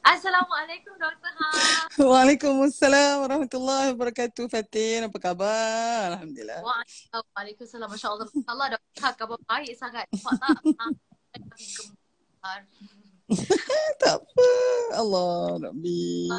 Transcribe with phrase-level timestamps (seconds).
[0.00, 1.32] Assalamualaikum Dr.
[1.36, 1.48] Ha.
[2.00, 4.48] Waalaikumsalam warahmatullahi wabarakatuh.
[4.48, 6.16] Fatin, apa khabar?
[6.16, 6.64] Alhamdulillah.
[7.36, 7.84] Waalaikumsalam.
[7.84, 8.26] Masya Allah.
[8.48, 9.00] Allah Dr.
[9.04, 10.08] Ha, khabar baik sangat.
[10.08, 10.56] Nampak tak?
[14.00, 14.50] Tak apa.
[14.96, 16.32] Allah Rabbi.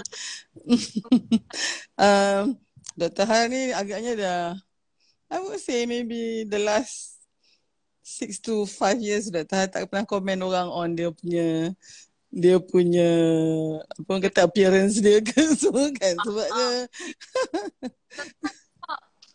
[2.04, 2.44] um,
[2.98, 3.26] Dr.
[3.30, 4.44] Ha ni agaknya dah,
[5.32, 7.22] I would say maybe the last
[8.02, 9.54] six to five years Dr.
[9.54, 11.72] Ha tak pernah komen orang on dia punya
[12.32, 13.12] dia punya
[13.84, 16.88] apa orang kata appearance dia ke semua kan sebabnya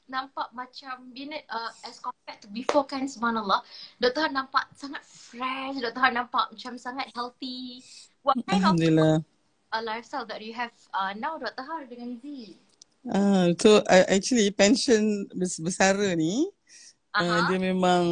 [0.06, 3.60] nampak macam Binet uh, as compared to before kan subhanallah
[3.98, 4.24] Dr.
[4.24, 6.00] Han nampak sangat fresh Dr.
[6.00, 7.82] Han nampak macam sangat healthy
[8.22, 11.62] what kind of uh, lifestyle that you have uh, now Dr.
[11.62, 12.56] Han dengan Z
[13.06, 16.50] Ah, uh, so uh, actually pension besar ni
[17.16, 18.02] Uh, dia memang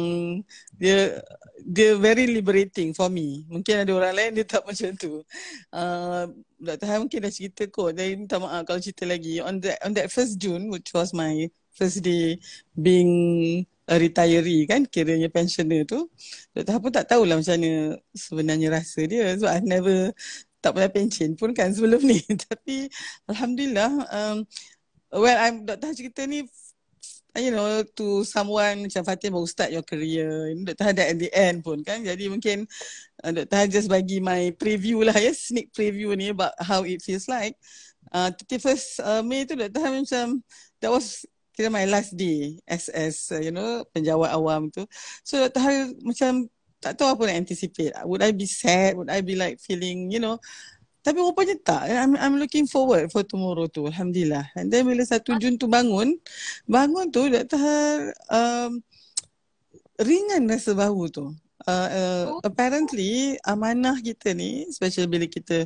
[0.75, 1.21] dia
[1.65, 3.41] dia very liberating for me.
[3.49, 5.25] Mungkin ada orang lain dia tak macam tu.
[5.73, 6.29] Uh,
[6.61, 6.85] Dr.
[6.85, 7.97] Han mungkin dah cerita kot.
[7.97, 9.41] Jadi minta maaf kalau cerita lagi.
[9.41, 12.37] On that on that first June which was my first day
[12.77, 16.05] being a retiree kan kiranya pensioner tu.
[16.53, 16.77] Dr.
[16.77, 19.33] Han pun tak tahulah macam mana sebenarnya rasa dia.
[19.41, 20.13] So I never
[20.61, 22.21] tak pernah pension pun kan sebelum ni.
[22.49, 22.89] Tapi
[23.25, 24.37] Alhamdulillah um,
[25.17, 25.85] well I'm Dr.
[25.89, 26.45] Han cerita ni
[27.35, 30.91] you know to someone macam Fatin baru start your career Dr.
[30.91, 32.63] Haddad at the end pun kan jadi mungkin
[33.21, 33.55] uh, Dr.
[33.55, 37.59] Haddad just bagi my preview lah ya sneak preview ni about how it feels like
[38.15, 39.79] uh, 31st uh, May tu Dr.
[39.83, 40.27] Haddad macam
[40.79, 44.87] that was kira my last day as as uh, you know penjawat awam tu
[45.23, 45.61] so Dr.
[45.61, 46.31] Haddad macam
[46.83, 50.21] tak tahu apa nak anticipate would I be sad would I be like feeling you
[50.21, 50.37] know
[51.05, 51.85] tapi rupanya tak.
[51.85, 53.85] I'm, I'm looking forward for tomorrow tu.
[53.85, 54.49] Alhamdulillah.
[54.57, 56.17] And then bila satu Jun tu bangun,
[56.65, 57.61] bangun tu Dr.
[58.33, 58.81] Um,
[60.01, 61.29] ringan rasa bau tu.
[61.65, 62.41] Uh, uh, oh.
[62.45, 65.65] apparently amanah kita ni, especially bila kita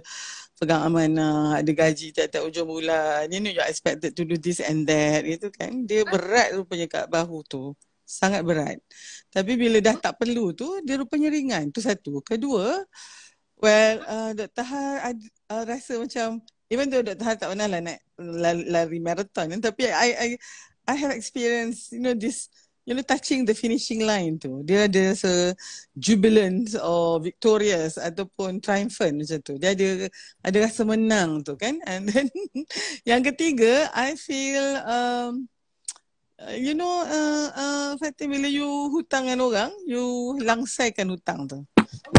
[0.59, 4.83] pegang amanah, ada gaji tiap-tiap ujung bulan, you know you're expected to do this and
[4.87, 5.87] that gitu kan.
[5.87, 7.71] Dia berat rupanya kat bahu tu.
[8.03, 8.79] Sangat berat.
[9.31, 11.71] Tapi bila dah tak perlu tu, dia rupanya ringan.
[11.71, 12.19] Tu satu.
[12.25, 12.83] Kedua,
[13.59, 14.63] Well, uh, Dr.
[14.63, 15.11] Ha
[15.51, 16.39] uh, rasa macam
[16.71, 17.25] even though Dr.
[17.27, 17.99] Ha tak pernah lah nak
[18.71, 20.29] lari, marathon tapi I I
[20.87, 22.47] I have experience you know this
[22.87, 24.63] you know touching the finishing line tu.
[24.63, 25.51] Dia ada se
[25.91, 29.53] jubilant or victorious ataupun triumphant macam tu.
[29.59, 30.07] Dia ada
[30.39, 31.83] ada rasa menang tu kan.
[31.91, 32.31] And then
[33.03, 35.51] yang ketiga I feel um
[36.55, 38.65] you know uh, uh, Fatih bila you
[38.95, 41.59] hutang dengan orang, you langsaikan hutang tu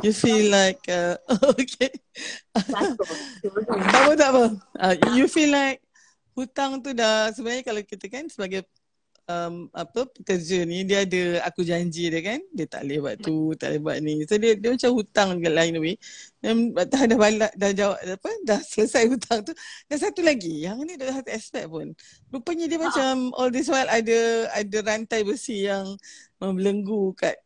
[0.03, 1.17] you feel like uh,
[1.59, 1.91] okay.
[2.55, 4.45] tak apa tak apa.
[4.77, 5.81] Uh, you feel like
[6.35, 8.65] hutang tu dah sebenarnya kalau kita kan sebagai
[9.31, 13.55] um, apa pekerja ni dia ada aku janji dia kan dia tak boleh buat tu
[13.55, 14.15] tak boleh buat ni.
[14.27, 15.95] So dia dia macam hutang dekat lain way.
[16.41, 19.53] Dan dah dah balik dah jawab apa dah selesai hutang tu.
[19.87, 21.95] Dan satu lagi yang ni dah satu aspek pun.
[22.33, 25.95] Rupanya dia macam all this while ada ada rantai besi yang
[26.41, 27.37] membelenggu kat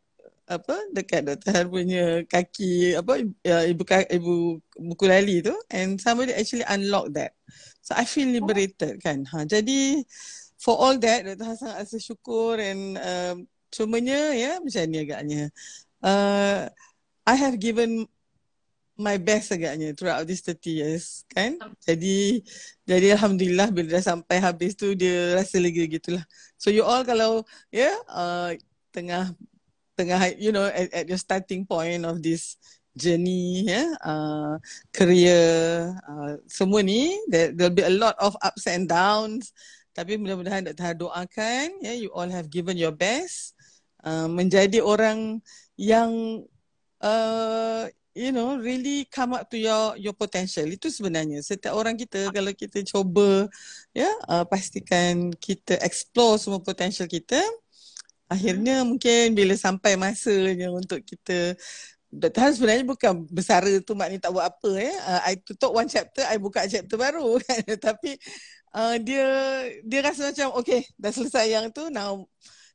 [0.45, 1.51] apa dekat Dr.
[1.57, 3.81] Han punya kaki apa ya, ibu
[4.13, 4.33] ibu
[4.77, 7.33] buku lali tu and somebody actually unlock that.
[7.81, 9.25] So I feel liberated kan.
[9.33, 10.05] Ha jadi
[10.61, 11.45] for all that Dr.
[11.49, 13.35] Han sangat rasa syukur and um,
[13.73, 15.43] cumanya ya macam ni agaknya.
[16.05, 16.69] Uh,
[17.25, 18.05] I have given
[18.95, 21.57] my best agaknya throughout this 30 years kan.
[21.81, 22.45] Jadi
[22.85, 26.21] jadi alhamdulillah bila dah sampai habis tu dia rasa lagi gitulah.
[26.61, 28.53] So you all kalau ya yeah, uh,
[28.93, 29.33] tengah
[29.95, 32.59] tengah you know at, at your starting point of this
[32.95, 34.55] journey ya yeah, uh,
[34.95, 35.43] career
[36.07, 39.51] uh, semua ni there there'll be a lot of ups and downs.
[39.95, 41.07] Tapi mudah-mudahan Dr.
[41.07, 43.55] doakan ya yeah, you all have given your best.
[44.05, 45.39] Uh, menjadi orang
[45.75, 46.43] yang
[47.03, 50.67] uh, you know really come up to your your potential.
[50.67, 51.43] Itu sebenarnya.
[51.43, 53.47] Setiap orang kita kalau kita cuba
[53.91, 57.39] ya yeah, uh, pastikan kita explore semua potential kita
[58.31, 61.53] akhirnya mungkin bila sampai masanya untuk kita
[62.15, 62.55] Dr.
[62.55, 64.93] Sebenarnya bukan besar tu maknanya tak buat apa ya.
[65.03, 67.59] Uh, I tutup one chapter, I buka chapter baru kan.
[67.75, 68.15] Tapi
[68.71, 69.25] uh, dia
[69.83, 72.23] dia rasa macam okay dah selesai yang tu now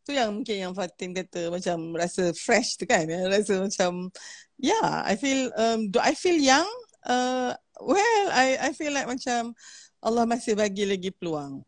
[0.05, 3.09] tu yang mungkin yang Fatin kata macam rasa fresh tu kan.
[3.09, 3.25] Ya.
[3.33, 4.13] Rasa macam
[4.61, 6.69] yeah, I feel um, do I feel young?
[7.01, 9.57] Uh, well, I I feel like macam
[10.01, 11.61] Allah masih bagi lagi peluang.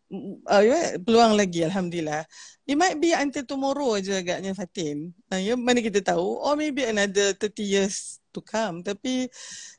[0.49, 2.25] Uh, yeah, peluang lagi Alhamdulillah.
[2.64, 5.12] It might be until tomorrow aja agaknya Fatin.
[5.29, 6.40] Uh, ya, mana kita tahu.
[6.40, 8.81] Or maybe another 30 years to come.
[8.81, 9.29] Tapi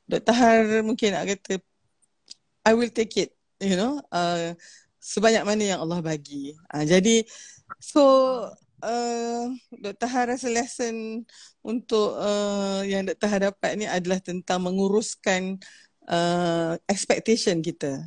[0.05, 0.35] Dr.
[0.37, 1.57] Har mungkin nak kata,
[2.61, 3.33] I will take it.
[3.57, 4.53] You know, uh,
[5.01, 6.53] sebanyak mana yang Allah bagi.
[6.69, 7.25] Uh, jadi,
[7.81, 8.03] so
[8.83, 10.07] uh, Dr.
[10.11, 11.25] Har rasa lesson
[11.65, 13.27] untuk uh, yang Dr.
[13.31, 15.57] Har dapat ni adalah tentang menguruskan
[16.07, 18.03] uh, expectation kita,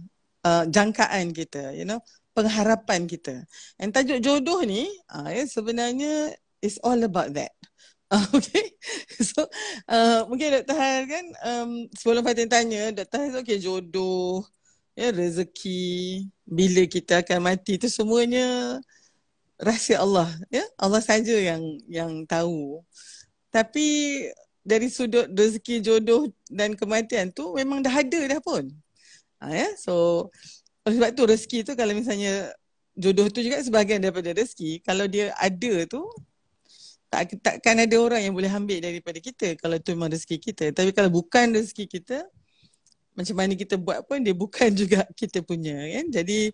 [0.47, 1.99] uh, jangkaan kita, you know,
[2.31, 3.43] pengharapan kita.
[3.83, 7.51] And tajuk jodoh ni, uh, ya, sebenarnya is all about that.
[8.07, 8.71] Uh, okay.
[9.35, 9.51] So,
[9.91, 10.79] uh, mungkin Dr.
[10.79, 13.19] Har kan, um, sebelum Fatin tanya, Dr.
[13.19, 14.47] Har, okay, jodoh,
[14.95, 18.79] ya, rezeki, bila kita akan mati, itu semuanya
[19.59, 20.31] rahsia Allah.
[20.55, 20.63] Ya?
[20.79, 22.79] Allah saja yang yang tahu.
[23.51, 23.87] Tapi
[24.67, 28.71] dari sudut rezeki jodoh dan kematian tu memang dah ada dah pun.
[29.47, 29.69] Ha, ya?
[29.79, 30.27] So
[30.83, 32.51] oleh sebab tu rezeki tu kalau misalnya
[32.99, 34.83] jodoh tu juga sebahagian daripada rezeki.
[34.83, 36.03] Kalau dia ada tu
[37.07, 40.75] tak takkan ada orang yang boleh ambil daripada kita kalau tu memang rezeki kita.
[40.75, 42.27] Tapi kalau bukan rezeki kita
[43.17, 46.07] macam mana kita buat pun dia bukan juga kita punya kan.
[46.11, 46.51] Jadi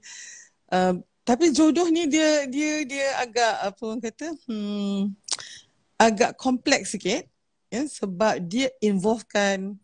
[0.69, 5.15] uh, tapi jodoh ni dia dia dia agak apa orang kata hmm
[6.03, 7.31] agak kompleks sikit
[7.71, 9.79] ya sebab dia involvekan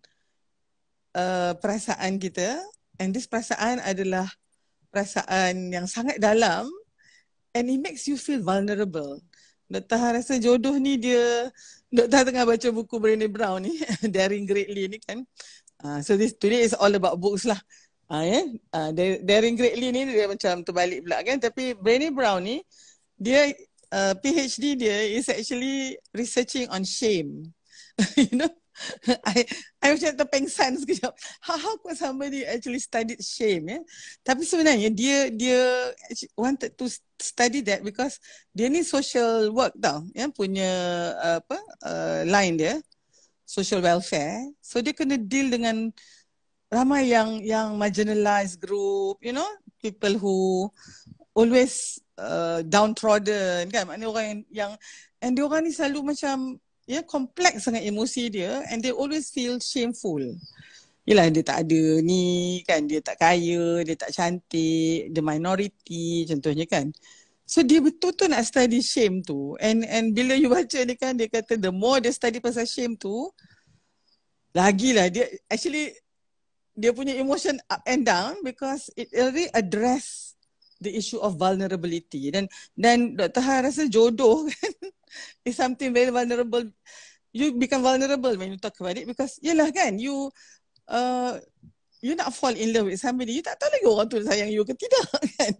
[1.14, 2.58] uh, perasaan kita
[2.98, 4.26] and this perasaan adalah
[4.90, 6.66] perasaan yang sangat dalam
[7.54, 9.22] and it makes you feel vulnerable.
[9.68, 10.00] Dr.
[10.00, 11.52] Han rasa jodoh ni dia
[11.92, 12.32] Dr.
[12.32, 13.76] tengah baca buku Brené Brown ni
[14.14, 15.24] Daring Greatly ni kan.
[15.78, 17.60] Uh, so this today is all about books lah.
[18.08, 18.32] Ah uh, ya.
[18.32, 18.46] Yeah?
[18.72, 18.90] Uh,
[19.20, 22.64] Daring Greatly ni dia macam terbalik pula kan tapi Brené Brown ni
[23.20, 23.52] dia
[23.92, 27.52] uh, PhD dia is actually researching on shame.
[28.16, 28.48] you know
[29.34, 29.44] I
[29.82, 31.12] I macam terpengsan sekejap.
[31.42, 33.68] How, how could somebody actually study shame?
[33.68, 33.82] Yeah?
[34.22, 35.92] Tapi sebenarnya dia dia
[36.38, 36.86] wanted to
[37.18, 38.22] study that because
[38.54, 40.28] dia ni social work tau, ya yeah?
[40.30, 40.70] punya
[41.18, 42.74] uh, apa uh, line dia
[43.48, 44.44] social welfare.
[44.60, 45.88] So dia kena deal dengan
[46.68, 49.48] ramai yang yang marginalized group, you know,
[49.80, 50.68] people who
[51.32, 54.72] always uh, downtrodden kan, maknanya orang yang, yang
[55.22, 59.60] and dia orang ni selalu macam ya kompleks sangat emosi dia and they always feel
[59.60, 60.24] shameful.
[61.04, 66.64] Yalah dia tak ada ni kan dia tak kaya, dia tak cantik, dia minority contohnya
[66.64, 66.88] kan.
[67.44, 69.56] So dia betul-betul nak study shame tu.
[69.60, 72.96] And and bila you baca ni kan dia kata the more dia study pasal shame
[72.96, 73.28] tu
[74.56, 75.92] lagilah dia actually
[76.72, 80.32] dia punya emotion up and down because it already address
[80.80, 82.46] the issue of vulnerability dan
[82.78, 83.42] dan Dr.
[83.44, 84.72] Ha rasa jodoh kan
[85.44, 86.64] is something very vulnerable.
[87.32, 90.32] You become vulnerable when you talk about it because yelah kan you
[90.88, 91.36] uh,
[92.00, 94.62] you nak fall in love with somebody you tak tahu lagi orang tu sayang you
[94.64, 95.04] ke tidak
[95.36, 95.52] kan.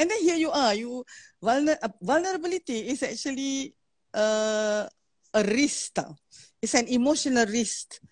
[0.00, 1.04] And then here you are you
[1.38, 3.76] vulner- vulnerability is actually
[4.16, 4.88] uh,
[5.34, 6.16] a risk tau.
[6.58, 8.02] It's an emotional risk.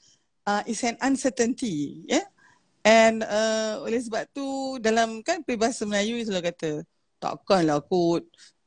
[0.47, 2.23] Uh, it's an uncertainty, yeah.
[2.87, 6.71] And uh, oleh sebab tu dalam kan peribahasa Melayu selalu kata
[7.19, 8.23] takkanlah aku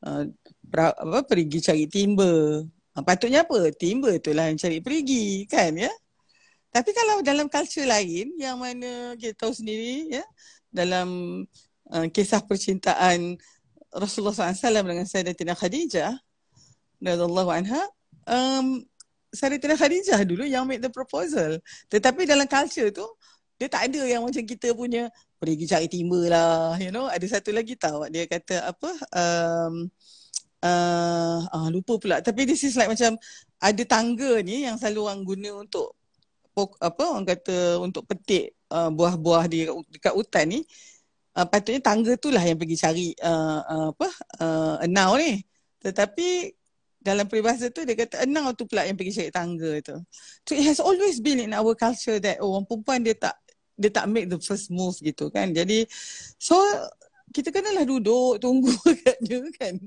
[0.05, 0.23] uh,
[0.67, 2.63] pra, apa pergi cari timba.
[2.95, 3.71] Ha, patutnya apa?
[3.75, 5.91] Timba itulah yang cari pergi kan ya.
[6.69, 10.25] Tapi kalau dalam culture lain yang mana kita tahu sendiri ya
[10.69, 11.41] dalam
[11.89, 13.41] uh, kisah percintaan
[13.89, 16.13] Rasulullah SAW dengan Sayyidatina Khadijah
[17.01, 17.81] radhiyallahu anha
[18.29, 18.85] um,
[19.33, 21.57] Sayyidatina Khadijah dulu yang make the proposal.
[21.89, 23.05] Tetapi dalam culture tu
[23.59, 27.11] dia tak ada yang macam kita punya pergi cari timba lah you know.
[27.11, 29.91] Ada satu lagi tahu dia kata apa um,
[30.63, 32.23] uh, uh, lupa pula.
[32.23, 33.19] Tapi this is like macam
[33.59, 35.99] ada tangga ni yang selalu orang guna untuk
[36.59, 40.59] apa orang kata untuk petik uh, buah-buah di dekat hutan ni.
[41.35, 44.09] Uh, patutnya tangga tu lah yang pergi cari uh, uh, apa
[44.43, 45.39] uh, enau ni.
[45.79, 46.51] Tetapi
[46.99, 49.95] dalam peribahasa tu dia kata enau tu pula yang pergi cari tangga tu.
[50.43, 53.35] So it has always been in our culture that oh, orang perempuan dia tak
[53.79, 55.55] dia tak make the first move gitu kan.
[55.55, 55.87] Jadi
[56.35, 56.59] so
[57.31, 58.69] kita kenalah duduk tunggu
[59.05, 59.79] kat dia kan.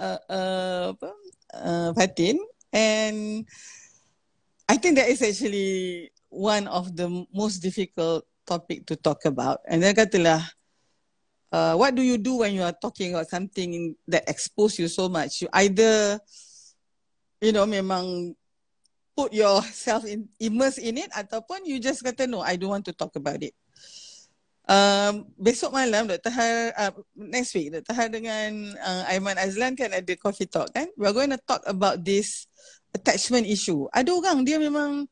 [0.00, 1.10] Uh, uh, apa?
[1.54, 2.36] Uh, Fatin.
[2.74, 3.46] And
[4.66, 9.62] I think that is actually one of the most difficult topic to talk about.
[9.68, 10.42] And then katalah
[11.54, 15.06] uh, what do you do when you are talking about something that expose you so
[15.06, 15.46] much?
[15.46, 16.18] You either
[17.38, 18.34] you know memang
[19.14, 22.94] put yourself in immerse in it ataupun you just kata no I don't want to
[22.94, 23.54] talk about it
[24.64, 26.32] Um, besok malam Dr.
[26.32, 27.92] Har, uh, next week Dr.
[27.92, 30.88] Har dengan uh, Aiman Azlan kan ada coffee talk kan.
[30.96, 32.48] We're going to talk about this
[32.96, 33.84] attachment issue.
[33.92, 35.04] Ada orang dia memang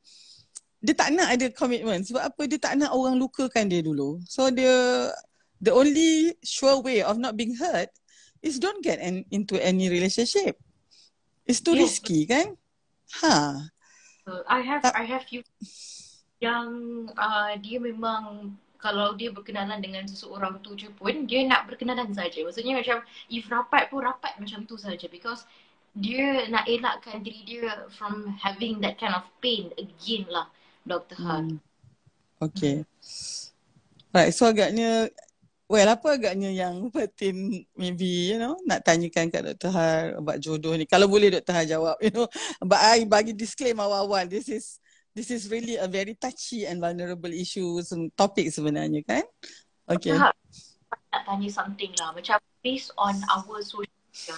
[0.80, 4.24] dia tak nak ada commitment sebab apa dia tak nak orang lukakan dia dulu.
[4.24, 5.12] So dia
[5.60, 7.92] the only sure way of not being hurt
[8.40, 10.56] is don't get an, into any relationship.
[11.44, 11.84] It's too yeah.
[11.84, 12.56] risky kan?
[13.20, 13.68] Ha.
[14.26, 15.42] I have I have you
[16.38, 16.68] yang
[17.18, 22.42] uh, dia memang kalau dia berkenalan dengan seseorang tu je pun dia nak berkenalan saja.
[22.42, 22.98] Maksudnya macam
[23.30, 25.46] if rapat pun rapat macam tu saja because
[25.94, 30.50] dia nak elakkan diri dia from having that kind of pain again lah
[30.82, 31.18] Dr.
[31.22, 31.38] Ha.
[31.38, 31.62] Hmm.
[32.42, 32.82] Okay.
[34.12, 35.08] Right, so agaknya
[35.72, 39.72] Well, apa agaknya yang Fatin maybe, you know, nak tanyakan kat Dr.
[39.72, 40.84] Har about jodoh ni.
[40.84, 41.56] Kalau boleh Dr.
[41.56, 42.28] Har jawab, you know.
[42.60, 44.76] But I bagi disclaim awal-awal, this is
[45.16, 49.24] this is really a very touchy and vulnerable issue, some topic sebenarnya kan.
[49.88, 50.12] Okay.
[50.12, 50.36] Nak
[51.24, 52.12] tanya something lah.
[52.12, 54.36] Macam based on our social media,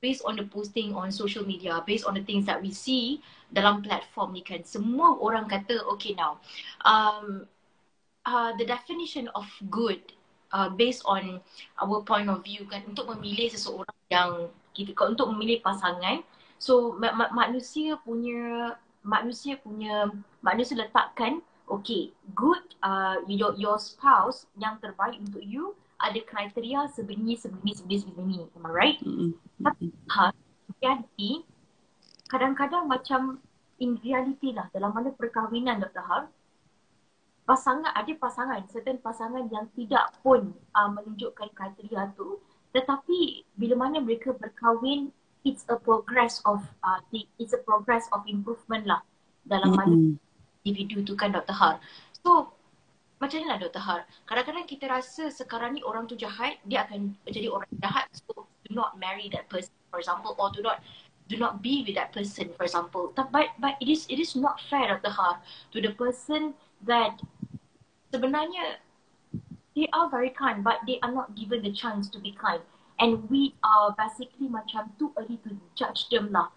[0.00, 3.20] based on the posting on social media, based on the things that we see
[3.52, 6.40] dalam platform ni kan, semua orang kata, okay now,
[6.88, 7.44] um,
[8.24, 10.00] uh, the definition of good
[10.52, 11.38] uh, based on
[11.80, 16.22] our point of view kan untuk memilih seseorang yang kita untuk memilih pasangan.
[16.60, 20.12] So ma- ma- manusia punya manusia punya
[20.44, 21.40] manusia letakkan
[21.70, 27.98] okay good uh, your your spouse yang terbaik untuk you ada kriteria sebegini sebegini sebegini
[28.04, 28.98] sebegini am I right?
[29.60, 30.32] Tapi ha,
[30.80, 31.44] reality
[32.28, 33.40] kadang-kadang macam
[33.80, 36.04] in reality lah dalam mana perkahwinan Dr.
[36.04, 36.22] Har
[37.50, 42.38] pasangan ada pasangan certain pasangan yang tidak pun uh, menunjukkan kriteria tu
[42.70, 45.10] tetapi bila mana mereka berkahwin
[45.42, 47.02] it's a progress of uh,
[47.42, 49.02] it's a progress of improvement lah
[49.42, 50.14] dalam mana
[50.62, 51.58] individu tu kan Dr.
[51.58, 51.82] Har
[52.22, 52.54] so
[53.18, 53.82] macam mana Dr.
[53.82, 58.46] Har kadang-kadang kita rasa sekarang ni orang tu jahat dia akan menjadi orang jahat so
[58.62, 60.78] do not marry that person for example or do not
[61.26, 63.26] do not be with that person for example but
[63.58, 65.10] but it is it is not fair Dr.
[65.10, 65.42] Har
[65.74, 66.54] to the person
[66.86, 67.18] that
[68.10, 68.78] sebenarnya
[69.74, 72.60] they are very kind but they are not given the chance to be kind
[73.00, 76.50] and we are basically macam too early to judge them lah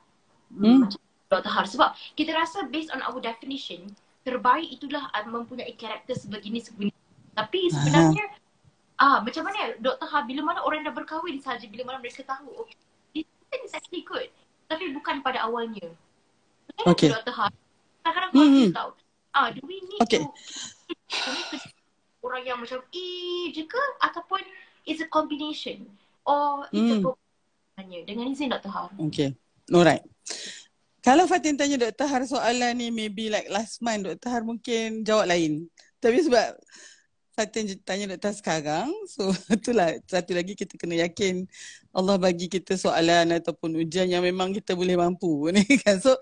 [0.52, 0.86] hmm.
[0.86, 1.00] macam
[1.32, 1.50] Dr.
[1.50, 3.90] Har sebab kita rasa based on our definition
[4.22, 6.94] terbaik itulah mempunyai karakter sebegini sebegini
[7.34, 8.26] tapi sebenarnya
[9.02, 10.08] ah macam mana Dr.
[10.10, 12.78] Har bila mana orang dah berkahwin saja bila mana mereka tahu okay
[13.50, 14.30] this is actually good
[14.70, 15.90] tapi bukan pada awalnya
[16.74, 17.14] Okay.
[17.14, 17.34] Dr.
[17.38, 17.54] Har
[18.02, 18.70] kadang-kadang mm-hmm.
[18.74, 18.92] tahu
[19.34, 20.22] ah do we need okay.
[20.22, 20.30] to
[22.24, 23.08] orang yang macam E
[23.52, 24.40] je ke ataupun
[24.88, 25.84] it's a combination
[26.24, 27.04] or it's hmm.
[27.04, 27.14] a
[27.74, 28.70] hanya dengan izin Dr.
[28.70, 28.94] Har.
[29.10, 29.34] Okay.
[29.74, 30.06] Alright.
[31.04, 32.08] Kalau Fatin tanya Dr.
[32.08, 34.30] Har soalan ni maybe like last month Dr.
[34.30, 35.68] Har mungkin jawab lain.
[35.98, 36.54] Tapi sebab
[37.34, 38.34] Fatin tanya Dr.
[38.38, 41.50] sekarang so itulah satu lagi kita kena yakin
[41.92, 45.98] Allah bagi kita soalan ataupun ujian yang memang kita boleh mampu ni kan.
[45.98, 46.14] So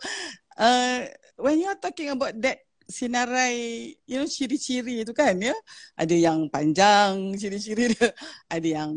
[0.55, 1.03] uh,
[1.36, 5.55] when you are talking about that sinarai you know ciri-ciri itu kan ya.
[5.95, 8.12] Ada yang panjang ciri-ciri dia.
[8.53, 8.91] Ada yang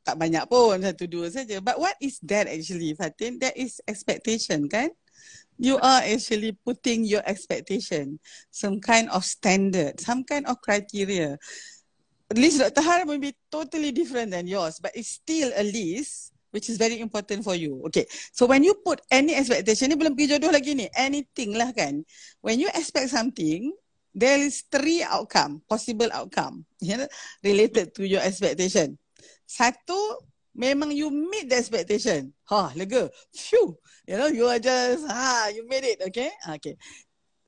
[0.00, 1.60] tak banyak pun satu dua saja.
[1.60, 3.36] But what is that actually Fatin?
[3.42, 4.94] That is expectation kan?
[5.60, 8.16] You are actually putting your expectation
[8.48, 11.36] some kind of standard some kind of criteria.
[12.32, 12.80] At least Dr.
[12.80, 17.00] Har may be totally different than yours but it's still a list which is very
[17.00, 17.82] important for you.
[17.86, 18.06] Okay.
[18.32, 20.86] So when you put any expectation, ni belum pergi jodoh lagi ni.
[20.94, 22.02] Anything lah kan.
[22.42, 23.72] When you expect something,
[24.14, 27.08] there is three outcome, possible outcome you know,
[27.42, 28.98] related to your expectation.
[29.46, 30.22] Satu,
[30.54, 32.34] memang you meet the expectation.
[32.50, 33.10] Ha, lega.
[33.34, 33.74] Phew.
[34.06, 35.98] You know, you are just, ha, you made it.
[36.10, 36.30] Okay.
[36.58, 36.74] Okay.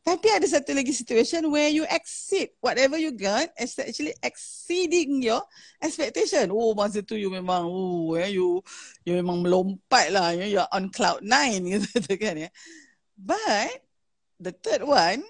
[0.02, 5.46] Tapi ada satu lagi situation where you exceed whatever you got is actually exceeding your
[5.78, 6.50] expectation.
[6.50, 8.58] Oh masa tu you memang oh yeah, you
[9.06, 10.34] you memang melompat lah.
[10.34, 12.50] You you're on cloud nine gitu kan ya.
[13.14, 13.78] But
[14.42, 15.22] the third one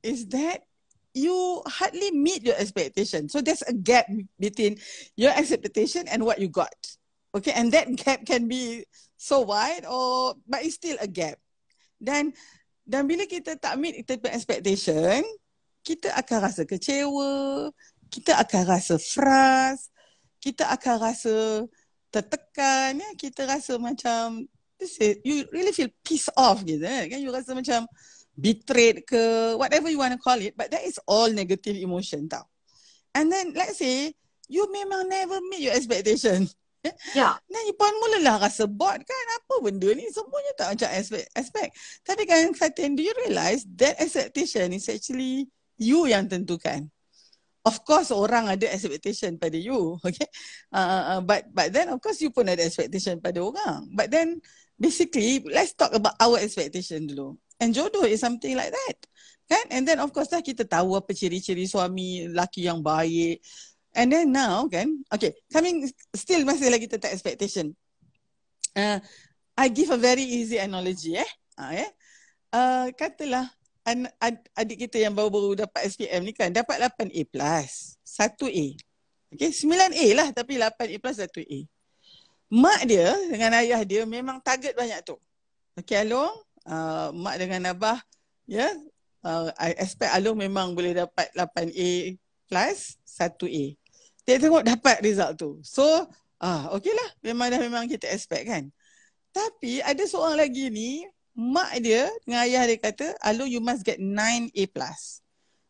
[0.00, 0.64] is that
[1.12, 3.28] you hardly meet your expectation.
[3.28, 4.08] So there's a gap
[4.40, 4.80] between
[5.20, 6.72] your expectation and what you got.
[7.36, 8.88] Okay, and that gap can be
[9.20, 11.36] so wide or but it's still a gap.
[12.00, 12.32] Then
[12.84, 15.24] dan bila kita tak meet kita punya expectation,
[15.80, 17.72] kita akan rasa kecewa,
[18.12, 19.88] kita akan rasa frust,
[20.40, 21.64] kita akan rasa
[22.12, 23.10] tertekan, ya?
[23.16, 24.44] kita rasa macam
[25.24, 27.08] you really feel pissed off gitu kan.
[27.08, 27.88] You rasa macam
[28.36, 32.44] betrayed ke whatever you want to call it but that is all negative emotion tau.
[33.14, 34.12] And then let's say
[34.50, 36.50] you memang never meet your expectation.
[37.16, 37.36] Ya.
[37.50, 41.70] Then you pun mulalah rasa bored kan apa benda ni semuanya tak macam expect, expect.
[42.04, 45.48] Tapi kan Fatin, do you realise that expectation is actually
[45.80, 46.88] you yang tentukan.
[47.64, 50.28] Of course orang ada expectation pada you, okay?
[50.68, 53.88] Uh, uh, but but then of course you pun ada expectation pada orang.
[53.96, 54.44] But then
[54.76, 57.40] basically let's talk about our expectation dulu.
[57.56, 58.96] And jodoh is something like that.
[59.48, 59.64] Kan?
[59.72, 63.40] And then of course lah kita tahu apa ciri-ciri suami laki yang baik.
[63.94, 67.72] And then now kan, okay, coming still masih lagi tentang expectation.
[68.74, 68.98] Uh,
[69.54, 71.30] I give a very easy analogy eh.
[71.54, 71.90] Uh, eh.
[72.50, 73.46] Uh, katalah
[73.86, 78.74] an, ad, adik kita yang baru-baru dapat SPM ni kan dapat 8A plus, 1A.
[79.34, 81.58] Okay, 9A lah tapi 8A plus 1A.
[82.50, 85.14] Mak dia dengan ayah dia memang target banyak tu.
[85.78, 86.34] Okay, Along,
[86.66, 87.98] uh, mak dengan abah,
[88.46, 88.74] ya, yeah,
[89.24, 92.14] uh, I expect Alung memang boleh dapat 8A
[92.46, 93.83] plus 1A.
[94.24, 95.50] Dia tengok dapat result tu.
[95.60, 95.84] So,
[96.40, 97.10] ah okey lah.
[97.24, 98.72] Memang dah memang kita expect kan.
[99.34, 101.04] Tapi ada seorang lagi ni,
[101.34, 105.20] mak dia dengan ayah dia kata, Alung you must get 9A plus.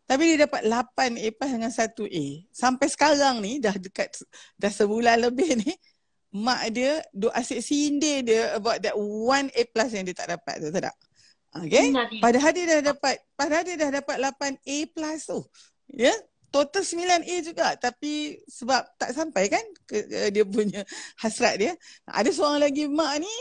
[0.04, 2.24] Tapi dia dapat 8A plus dengan 1A.
[2.52, 4.12] Sampai sekarang ni, dah dekat,
[4.60, 5.72] dah sebulan lebih ni,
[6.34, 10.68] mak dia duk asyik sindir dia about that 1A plus yang dia tak dapat tu,
[10.68, 10.96] tak tak?
[11.64, 11.88] Okay?
[12.20, 15.40] Padahal dia dah dapat, padahal dia dah dapat 8A plus tu.
[15.88, 16.12] Ya?
[16.12, 16.18] Yeah?
[16.54, 20.86] Total 9A juga tapi sebab tak sampai kan ke, ke dia punya
[21.22, 21.74] hasrat dia.
[22.06, 23.34] Ada seorang lagi mak ni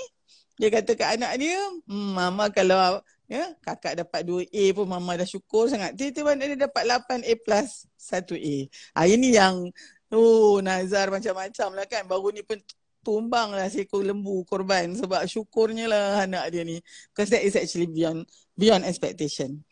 [0.58, 1.58] dia kata ke anak dia,
[1.90, 5.98] hmm, mama kalau ya kakak dapat 2A pun mama dah syukur sangat.
[5.98, 8.70] Tiba-tiba dia dapat 8A plus 1A.
[8.98, 9.70] Ha, ini yang
[10.14, 12.06] oh nazar macam-macam lah kan.
[12.06, 12.62] Baru ni pun
[13.04, 16.78] tumbang lah seekor lembu korban sebab syukurnya lah anak dia ni.
[17.14, 19.66] Because that is actually beyond beyond expectation.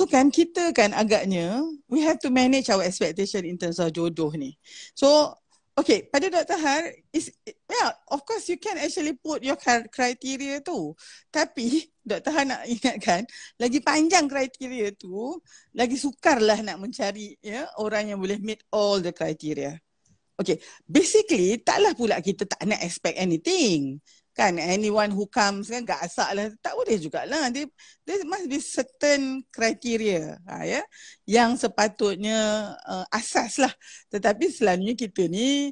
[0.00, 4.32] So kan kita kan agaknya we have to manage our expectation in terms of jodoh
[4.32, 4.56] ni.
[4.96, 5.36] So
[5.76, 6.56] okay pada Dr.
[6.56, 9.60] Har is yeah of course you can actually put your
[9.92, 10.96] criteria tu.
[11.28, 12.32] Tapi Dr.
[12.32, 13.28] Har nak ingatkan
[13.60, 15.36] lagi panjang kriteria tu
[15.76, 19.76] lagi sukarlah nak mencari ya orang yang boleh meet all the criteria.
[20.40, 26.00] Okay basically taklah pula kita tak nak expect anything kan anyone who comes kan gak
[26.06, 27.50] asak lah tak boleh jugalah.
[27.50, 27.66] Dia
[28.06, 30.38] there must be certain criteria.
[30.46, 30.82] Ha, ya?
[31.26, 32.38] Yang sepatutnya
[32.86, 33.72] uh, asas lah
[34.08, 35.70] tetapi selalunya kita ni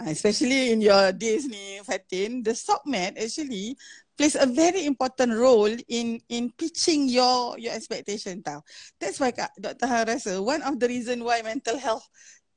[0.00, 3.76] uh, especially in your days ni Fatin the SOCMED actually
[4.20, 8.60] plays a very important role in in pitching your your expectation tau.
[9.00, 9.88] That's why Kak Dr.
[9.88, 12.04] Ha rasa one of the reason why mental health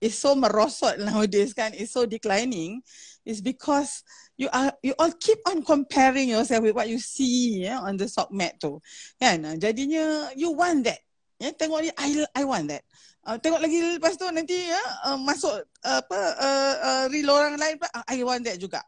[0.03, 2.83] is so merosot nowadays kan is so declining
[3.23, 4.03] is because
[4.37, 8.09] you are you all keep on comparing yourself with what you see yeah, on the
[8.09, 8.81] sock mat tu.
[9.21, 9.45] Kan?
[9.61, 11.01] Jadinya you want that.
[11.41, 12.83] Ya, yeah, tengok ni I I want that.
[13.23, 15.55] Uh, tengok lagi lepas tu nanti ya uh, masuk
[15.87, 18.83] uh, apa uh, uh, reel orang lain pula uh, I want that juga.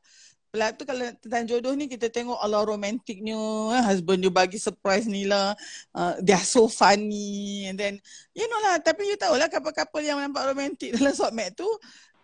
[0.55, 5.07] Lepas tu kalau tentang jodoh ni kita tengok Allah romantiknya uh, husband dia bagi surprise
[5.07, 5.55] ni lah
[5.95, 7.99] uh, they are so funny and then
[8.31, 11.67] you know lah tapi you tahu lah couple-couple yang nampak romantik dalam mat tu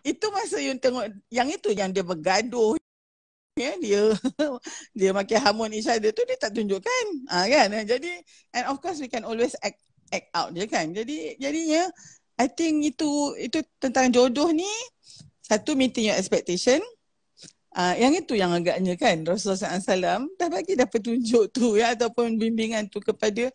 [0.02, 2.81] itu masa you tengok yang itu yang dia bergaduh
[3.56, 4.02] ya dia
[4.98, 7.04] dia makin harmon each other tu dia tak tunjukkan.
[7.28, 7.68] Ha, kan?
[7.84, 8.12] Jadi
[8.56, 10.92] and of course we can always act act out je kan?
[10.92, 11.88] Jadi jadinya
[12.40, 14.68] i think itu itu tentang jodoh ni
[15.44, 16.80] satu meeting your expectation.
[17.72, 22.36] Uh, yang itu yang agaknya kan Rasulullah SAW dah bagi dah petunjuk tu ya ataupun
[22.36, 23.48] bimbingan tu kepada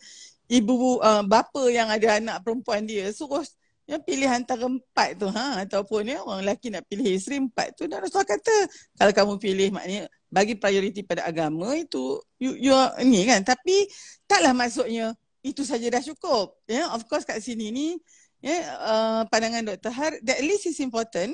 [0.49, 3.13] ibu uh, bapa yang ada anak perempuan dia.
[3.13, 3.45] Suruh
[3.87, 7.87] yang pilih antara empat tu ha ataupun ya orang lelaki nak pilih isteri empat tu
[7.87, 8.55] dan Rasulullah kata
[8.99, 12.75] kalau kamu pilih maknanya bagi prioriti pada agama itu you, you
[13.07, 13.87] ni kan tapi
[14.27, 17.87] taklah maksudnya itu saja dah cukup ya of course kat sini ni
[18.43, 19.91] ya uh, pandangan Dr.
[19.95, 21.31] Har that list is important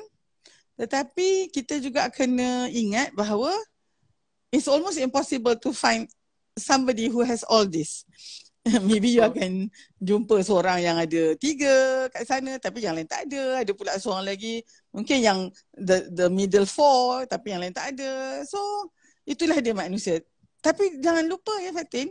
[0.78, 3.50] tetapi kita juga kena ingat bahawa
[4.54, 6.06] it's almost impossible to find
[6.54, 8.06] somebody who has all this
[8.88, 9.68] maybe you akan
[10.00, 13.60] jumpa seorang yang ada tiga kat sana tapi yang lain tak ada.
[13.60, 14.64] Ada pula seorang lagi
[14.96, 15.40] mungkin yang
[15.76, 18.40] the the middle four tapi yang lain tak ada.
[18.48, 18.60] So
[19.28, 20.24] itulah dia manusia.
[20.64, 22.08] Tapi jangan lupa ya Fatin,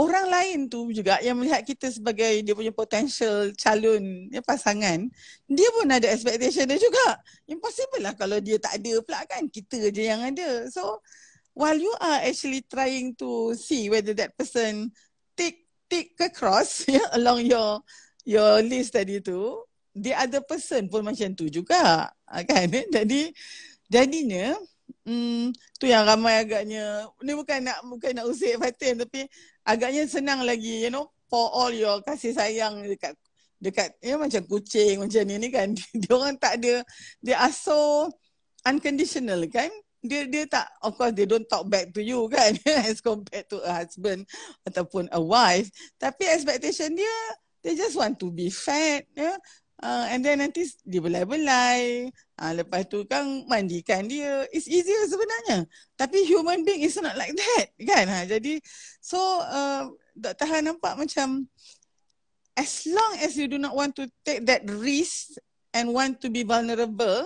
[0.00, 5.12] orang lain tu juga yang melihat kita sebagai dia punya potential calon ya, pasangan,
[5.44, 7.20] dia pun ada expectation dia juga.
[7.44, 9.44] Impossible lah kalau dia tak ada pula kan.
[9.44, 10.72] Kita je yang ada.
[10.72, 11.04] So
[11.52, 14.88] while you are actually trying to see whether that person
[15.40, 17.80] tick tick across ya along your
[18.28, 19.56] your list tadi tu
[19.96, 22.68] the other person pun macam tu juga ah, kan?
[22.68, 23.32] Jadi
[23.88, 24.54] jadinya
[25.08, 25.50] hmm
[25.80, 29.24] tu yang ramai agaknya ni bukan nak bukan nak usik Fatin tapi
[29.64, 33.16] agaknya senang lagi you know for all your kasih sayang dekat
[33.62, 35.72] dekat ya macam kucing macam ni ni kan?
[36.00, 36.84] Dia orang tak ada
[37.24, 38.06] they are so
[38.68, 42.56] unconditional kan dia dia tak of course they don't talk back to you kan
[42.88, 44.24] as compared to a husband
[44.64, 45.68] ataupun a wife.
[46.00, 47.16] Tapi expectation dia
[47.60, 49.36] they just want to be fat ya.
[49.36, 49.38] Yeah?
[49.84, 52.08] uh, and then nanti dia belai-belai
[52.40, 54.48] uh, lepas tu kan mandikan dia.
[54.52, 55.68] It's easier sebenarnya.
[55.96, 58.04] Tapi human being is not like that kan?
[58.08, 58.60] Ha jadi
[59.00, 60.46] so uh, Dr.
[60.48, 61.48] Han nampak macam
[62.56, 65.36] as long as you do not want to take that risk
[65.72, 67.24] and want to be vulnerable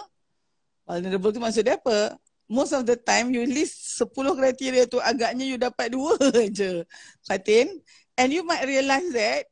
[0.85, 2.15] vulnerable tu maksud dia apa
[2.49, 6.17] most of the time you list 10 kriteria tu agaknya you dapat dua
[6.57, 6.85] je
[7.25, 7.81] Fatin
[8.21, 9.49] and you might realise that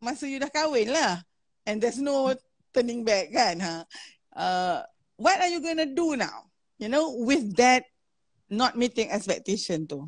[0.00, 1.24] masa you dah kahwin lah
[1.64, 2.32] and there's no
[2.70, 3.76] turning back kan ha
[4.36, 4.84] uh,
[5.16, 6.44] what are you gonna do now
[6.76, 7.88] you know with that
[8.52, 10.04] not meeting expectation tu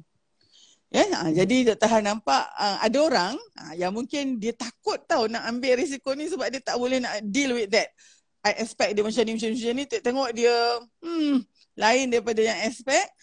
[0.89, 1.21] Ya, yeah?
[1.21, 1.85] ha, jadi Dr.
[1.85, 6.33] Han nampak uh, ada orang uh, yang mungkin dia takut tau nak ambil risiko ni
[6.33, 7.93] sebab dia tak boleh nak deal with that.
[8.41, 9.85] I expect dia macam ni, macam ni, macam ni.
[9.85, 10.55] Tengok dia
[11.05, 11.45] hmm,
[11.79, 13.15] lain daripada yang expect.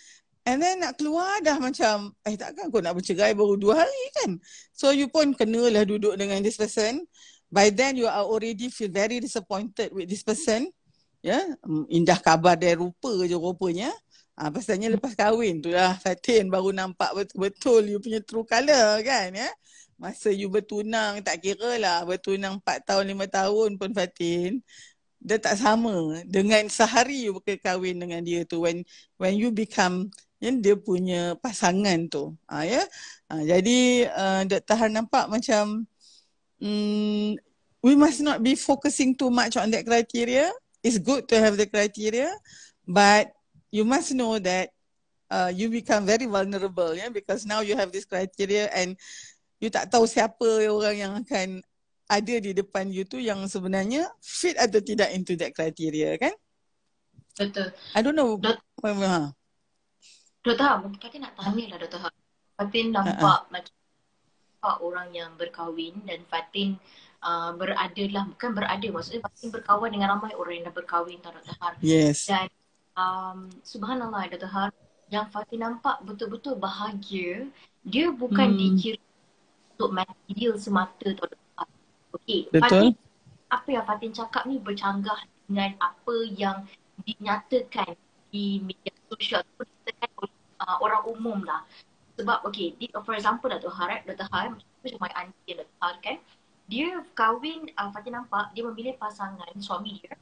[0.45, 4.37] And then nak keluar dah macam, eh takkan kau nak bercerai baru dua hari kan?
[4.71, 7.03] So you pun kenalah duduk dengan this person.
[7.49, 10.69] By then you are already feel very disappointed with this person.
[11.25, 11.43] Ya, yeah?
[11.89, 13.89] indah kabar dia rupa je rupanya.
[14.37, 19.33] Ah, pasalnya lepas kahwin tu lah Fatin baru nampak betul-betul you punya true colour kan
[19.33, 19.49] ya.
[19.97, 24.59] Masa you bertunang tak kira lah bertunang 4 tahun 5 tahun pun Fatin
[25.25, 28.85] dia tak sama dengan sehari you berkahwin dengan dia tu when
[29.17, 32.37] when you become yang dia punya pasangan tu.
[32.45, 32.85] Ah ya.
[33.25, 34.77] Ah, jadi uh, Dr.
[34.77, 35.89] Han nampak macam
[36.61, 37.29] um,
[37.81, 40.53] we must not be focusing too much on that criteria.
[40.85, 42.29] It's good to have the criteria
[42.85, 43.33] but
[43.73, 44.69] you must know that
[45.33, 48.93] uh, you become very vulnerable yeah because now you have this criteria and
[49.57, 51.65] you tak tahu siapa orang yang akan
[52.05, 56.33] ada di depan you tu yang sebenarnya fit atau tidak into that criteria kan
[57.35, 59.33] betul i don't know Dot, ha
[60.45, 62.09] Doktor Ha, mungkin kita nak tanya lah Doktor Ha.
[62.55, 63.51] Fatin nampak uh-uh.
[63.51, 63.73] macam
[64.79, 66.77] orang yang berkahwin dan Fatin
[67.25, 71.33] uh, berada lah, bukan berada maksudnya Fatin berkawan dengan ramai orang yang dah berkahwin tau
[71.33, 71.81] Doktor Ha.
[71.81, 72.29] Yes.
[72.29, 72.45] Dan
[72.93, 74.49] um, subhanallah Dr.
[74.53, 74.69] Har
[75.09, 77.49] yang Fatih nampak betul-betul bahagia
[77.85, 78.57] dia bukan hmm.
[78.57, 79.01] dikira
[79.77, 81.41] untuk material semata Dr.
[82.21, 82.47] Okay.
[82.49, 82.63] Betul.
[82.63, 82.89] Fatih,
[83.51, 86.65] apa yang Fatih cakap ni bercanggah dengan apa yang
[87.03, 87.93] dinyatakan
[88.31, 91.61] di media sosial ataupun dinyatakan oleh uh, orang umum lah
[92.15, 93.71] sebab okay, di, for example Dr.
[93.71, 94.27] Har Dr.
[94.31, 95.75] Har macam my auntie Dr.
[95.83, 96.17] Har kan
[96.65, 100.15] dia kahwin, uh, Fatih nampak dia memilih pasangan suami dia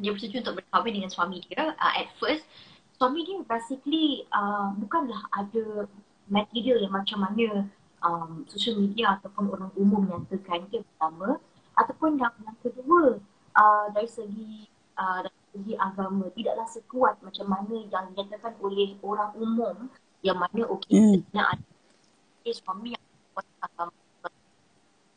[0.00, 2.48] dia bersetuju untuk berkahwin dengan suami dia uh, at first
[2.96, 5.84] suami dia basically uh, bukanlah ada
[6.26, 7.68] material yang macam mana
[8.04, 11.40] um, social media ataupun orang umum nyatakan dia pertama
[11.76, 13.20] ataupun yang, yang kedua
[13.56, 19.30] uh, dari segi uh, dari segi agama tidaklah sekuat macam mana yang dinyatakan oleh orang
[19.36, 19.76] umum
[20.20, 21.32] yang mana okey mm.
[21.32, 23.94] ada suami yang kuat agama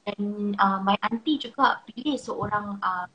[0.04, 0.19] dan
[0.60, 3.08] uh, my auntie juga pilih seorang uh,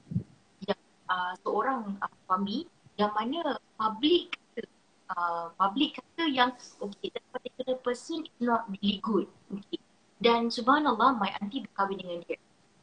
[1.09, 2.65] uh, seorang uh, suami
[3.01, 4.37] yang mana public
[5.13, 9.27] uh, public kata yang okay, that particular person is not really good.
[9.53, 9.81] Okay.
[10.19, 12.39] Dan subhanallah, my auntie berkahwin dengan dia.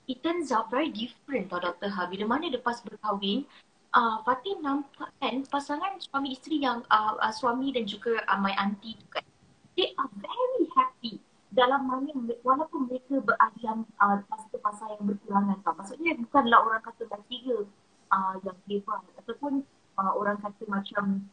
[0.06, 1.90] It turns out very different tau Dr.
[1.90, 2.08] Ha.
[2.08, 3.44] Bila mana lepas berkahwin,
[3.92, 8.54] uh, Fatih nampak kan pasangan suami isteri yang uh, uh, suami dan juga uh, my
[8.56, 9.26] auntie tu kan.
[9.76, 11.20] They are very happy
[11.52, 12.12] dalam mana
[12.44, 14.20] walaupun mereka berada dalam uh,
[14.62, 15.76] fasa yang berkurangan tau.
[15.76, 17.68] Maksudnya bukanlah orang kata dah tiga
[18.12, 19.64] uh, yang hebat ataupun
[20.00, 21.28] uh, orang kata macam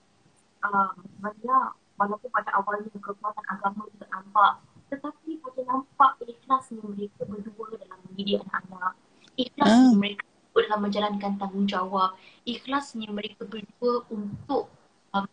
[0.67, 1.69] uh, banyak.
[2.01, 4.53] Walaupun pada awalnya kekuatan agama tidak nampak
[4.93, 8.93] tetapi pada nampak ikhlasnya mereka berdua dalam mendidik anak-anak.
[9.41, 9.97] Ikhlasnya uh.
[9.97, 12.11] mereka dalam menjalankan tanggungjawab.
[12.45, 14.69] Ikhlasnya mereka berdua untuk
[15.17, 15.25] um,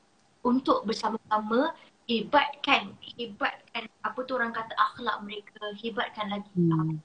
[0.47, 1.75] untuk bersama-sama
[2.07, 6.97] hebatkan hebatkan apa tu orang kata akhlak mereka hebatkan lagi hmm.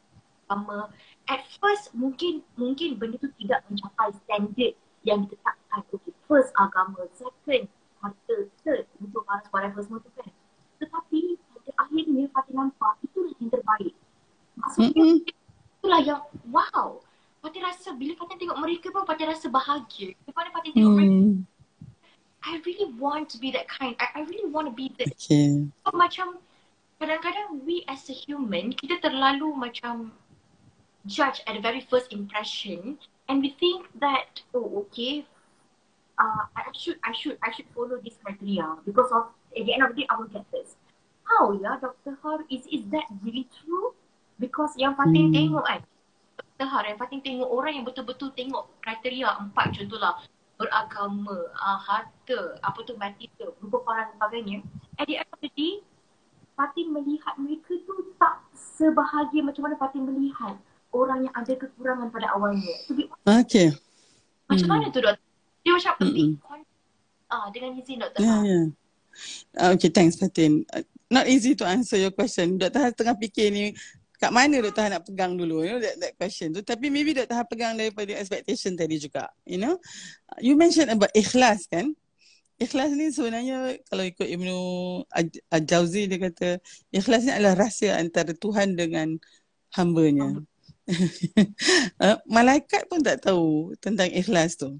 [0.48, 0.88] uh,
[1.28, 5.82] at first mungkin mungkin benda tu tidak mencapai standard yang ditetapkan.
[5.90, 7.02] Okay, first agama.
[7.18, 7.66] Second
[8.04, 10.28] harta third untuk para whatever semua tu kan.
[10.76, 13.94] Tetapi pada akhirnya Fatih nampak itulah yang terbaik.
[14.60, 15.80] Maksudnya mm-hmm.
[15.80, 17.00] itulah yang wow!
[17.40, 20.12] Fatih rasa bila Fatih tengok mereka pun Fatih rasa bahagia.
[20.28, 20.98] Daripada Fatih tengok mm.
[21.00, 21.52] mereka
[22.44, 23.96] I really want to be that kind.
[23.96, 25.16] I, I really want to be that.
[25.16, 25.64] Okay.
[25.64, 26.36] so, macam
[27.00, 30.12] kadang-kadang we as a human kita terlalu macam
[31.08, 33.00] judge at the very first impression.
[33.32, 35.24] And we think that oh okay
[36.18, 39.82] uh, I should I should I should follow this criteria because of at the end
[39.82, 40.76] of the day I will get this.
[41.24, 42.18] How ya Dr.
[42.22, 43.96] Har is is that really true?
[44.38, 45.34] Because yang Fatin hmm.
[45.34, 45.80] tengok kan
[46.36, 46.66] Dr.
[46.68, 50.22] Har yang Fatin tengok orang yang betul-betul tengok kriteria empat contohlah
[50.54, 54.58] beragama, uh, harta, apa tu material, rupa parang dan sebagainya.
[55.02, 55.82] At the end of the day,
[56.54, 60.54] Fatin melihat mereka tu tak sebahagia macam mana Fatin melihat
[60.94, 62.70] orang yang ada kekurangan pada awalnya.
[63.26, 63.74] Okay.
[64.46, 64.70] Macam hmm.
[64.70, 65.23] mana tu doktor?
[65.64, 66.04] Dia macam hmm.
[66.06, 66.28] lebih
[67.32, 68.20] ah, dengan izin doktor.
[68.20, 68.66] Yeah, yeah.
[69.74, 70.66] Okay, thanks Fatin.
[70.68, 72.58] Uh, not easy to answer your question.
[72.58, 73.72] Doktor Han tengah fikir ni
[74.18, 76.60] kat mana doktor Han nak pegang dulu you know that, that question tu.
[76.60, 79.30] Tapi maybe doktor Han pegang daripada expectation tadi juga.
[79.46, 79.74] You know,
[80.42, 81.94] you mentioned about ikhlas kan?
[82.54, 84.56] Ikhlas ni sebenarnya kalau ikut Ibnu
[85.50, 86.62] Al-Jauzi dia kata
[86.94, 89.18] ikhlas ni adalah rahsia antara Tuhan dengan
[89.74, 90.38] hambanya.
[91.98, 94.78] uh, malaikat pun tak tahu tentang ikhlas tu.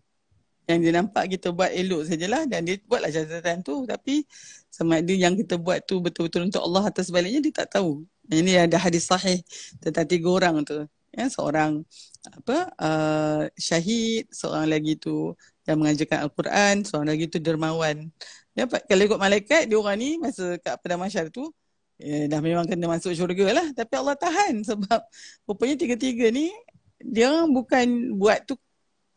[0.64, 4.24] Yang dia nampak kita buat elok sajalah dan dia buatlah catatan tu tapi
[4.72, 8.02] sama ada yang kita buat tu betul-betul untuk Allah atau sebaliknya dia tak tahu.
[8.26, 9.44] Ini ada hadis sahih
[9.78, 10.88] tentang tiga orang tu.
[11.14, 11.86] Ya, seorang
[12.26, 15.36] apa uh, syahid, seorang lagi tu
[15.68, 18.10] yang mengajarkan Al-Quran, seorang lagi tu dermawan.
[18.58, 21.54] Ya, kalau ikut malaikat, dia orang ni masa kat pada masyarakat tu,
[22.02, 23.66] ya, dah memang kena masuk syurga lah.
[23.78, 25.00] Tapi Allah tahan sebab
[25.46, 26.50] rupanya tiga-tiga ni,
[26.98, 28.58] dia bukan buat tu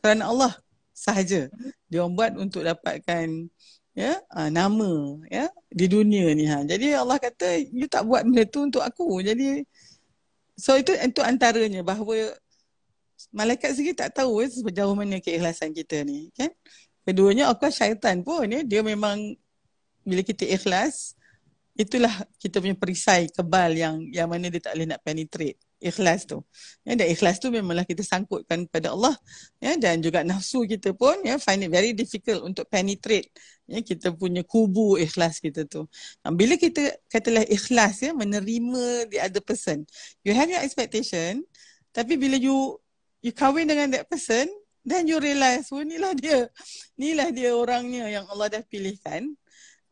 [0.03, 0.53] kerana Allah
[0.97, 1.45] sahaja.
[1.85, 3.29] Dia orang buat untuk dapatkan
[3.93, 6.65] ya uh, nama ya di dunia ni ha.
[6.65, 9.21] Jadi Allah kata you tak buat benda tu untuk aku.
[9.21, 9.61] Jadi
[10.57, 12.33] so itu itu antaranya bahawa
[13.29, 16.49] malaikat sendiri tak tahu ya, sejauh mana keikhlasan kita ni kan.
[17.05, 19.37] Keduanya of syaitan pun ya dia memang
[20.01, 21.13] bila kita ikhlas
[21.77, 26.41] itulah kita punya perisai kebal yang yang mana dia tak boleh nak penetrate ikhlas tu.
[26.81, 29.15] Ya, dan ikhlas tu memanglah kita sangkutkan kepada Allah
[29.61, 33.29] ya, dan juga nafsu kita pun ya, find it very difficult untuk penetrate
[33.69, 35.85] ya, kita punya kubu ikhlas kita tu.
[36.25, 39.85] Bila kita katalah ikhlas ya, menerima the other person,
[40.25, 41.45] you have your expectation
[41.93, 42.77] tapi bila you
[43.25, 44.45] you kahwin dengan that person
[44.87, 46.47] then you realise oh inilah dia.
[46.95, 49.35] Inilah dia orangnya yang Allah dah pilihkan.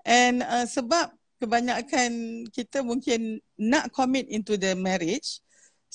[0.07, 1.11] And uh, sebab
[1.43, 5.43] kebanyakan kita mungkin nak commit into the marriage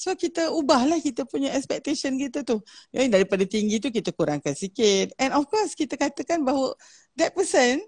[0.00, 2.64] So kita ubahlah kita punya expectation kita tu.
[2.88, 5.12] Ya, daripada tinggi tu kita kurangkan sikit.
[5.20, 6.72] And of course kita katakan bahawa
[7.20, 7.84] that person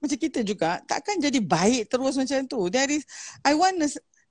[0.00, 2.70] macam kita juga takkan jadi baik terus macam tu.
[2.72, 3.02] There is,
[3.44, 3.82] I want,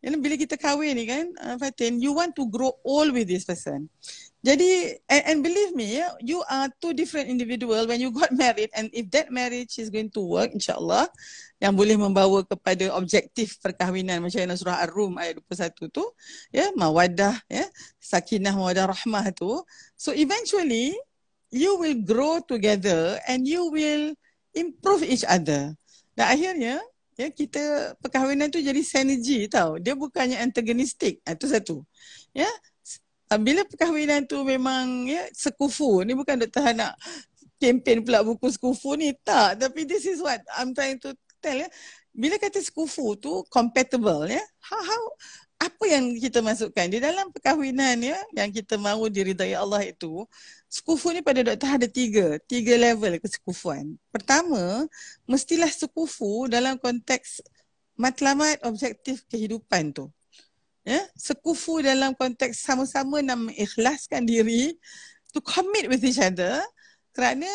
[0.08, 3.44] know, bila kita kahwin ni kan, uh, Fatin, you want to grow old with this
[3.44, 3.92] person.
[4.40, 8.72] Jadi and, and believe me, yeah, you are two different individual when you got married
[8.72, 11.12] and if that marriage is going to work, insyaAllah,
[11.60, 16.08] yang boleh membawa kepada objektif perkahwinan macam yang surah Ar-Rum ayat 21 tu,
[16.56, 17.68] ya, mawadah, ya,
[18.00, 19.60] sakinah, mawadah, rahmah tu.
[20.00, 20.96] So eventually,
[21.52, 24.16] you will grow together and you will
[24.56, 25.76] improve each other.
[26.16, 26.80] Dan akhirnya,
[27.20, 29.76] ya, kita perkahwinan tu jadi synergy tau.
[29.76, 31.20] Dia bukannya antagonistik.
[31.28, 31.76] Itu ah, satu.
[32.32, 32.48] Ya,
[33.30, 36.98] Ah, bila perkahwinan tu memang ya sekufu ni bukan doktor nak
[37.62, 41.70] kempen pula buku sekufu ni tak tapi this is what I'm trying to tell ya
[42.10, 45.04] bila kata sekufu tu compatible ya how, how
[45.62, 50.26] apa yang kita masukkan di dalam perkahwinan ya yang kita mahu diridai Allah itu
[50.70, 54.86] sekufu ni pada doktor ada tiga tiga level kesekufuan pertama
[55.26, 57.42] mestilah sekufu dalam konteks
[57.98, 60.08] matlamat objektif kehidupan tu
[60.86, 64.78] ya sekufu dalam konteks sama-sama nak mengikhlaskan diri
[65.34, 66.62] to commit with each other
[67.18, 67.50] kerana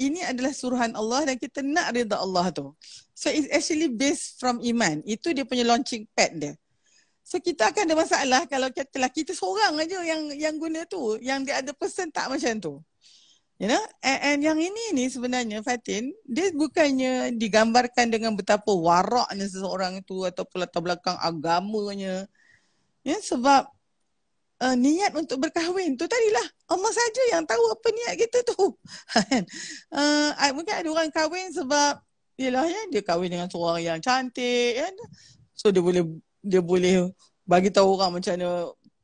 [0.00, 2.72] ini adalah suruhan Allah dan kita nak rida Allah tu.
[3.12, 5.04] So it's actually based from iman.
[5.04, 6.56] Itu dia punya launching pad dia.
[7.30, 11.46] So kita akan ada masalah kalau katalah kita seorang aja yang yang guna tu, yang
[11.46, 12.74] dia ada person tak macam tu.
[13.62, 13.78] You know?
[14.02, 20.26] And, and yang ini ni sebenarnya Fatin, dia bukannya digambarkan dengan betapa waraknya seseorang itu
[20.26, 22.26] ataupun latar belakang agamanya.
[23.06, 23.70] Ya sebab
[24.66, 28.74] uh, niat untuk berkahwin tu tadilah Allah saja yang tahu apa niat kita tu.
[29.94, 32.02] uh, mungkin ada orang kahwin sebab
[32.42, 34.94] yalah ya dia kahwin dengan seorang yang cantik kan.
[35.54, 36.02] So dia boleh
[36.40, 37.12] dia boleh
[37.44, 38.50] bagi tahu orang macam mana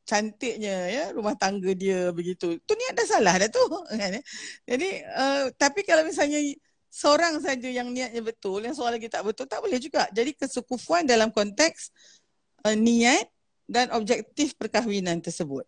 [0.07, 2.57] cantiknya ya rumah tangga dia begitu.
[2.62, 3.62] Tu niat dah salah dah tu
[4.01, 4.11] kan.
[4.16, 4.22] Ya?
[4.64, 6.38] Jadi uh, tapi kalau misalnya
[6.88, 10.07] seorang saja yang niatnya betul, yang seorang lagi tak betul, tak boleh juga.
[10.14, 11.90] Jadi kesekufuan dalam konteks
[12.64, 13.27] uh, niat
[13.66, 15.66] dan objektif perkahwinan tersebut.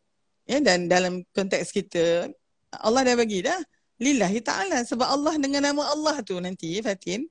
[0.48, 2.30] Ya dan dalam konteks kita
[2.72, 3.58] Allah dah bagi dah
[3.98, 7.26] lillahi taala sebab Allah dengan nama Allah tu nanti Fatin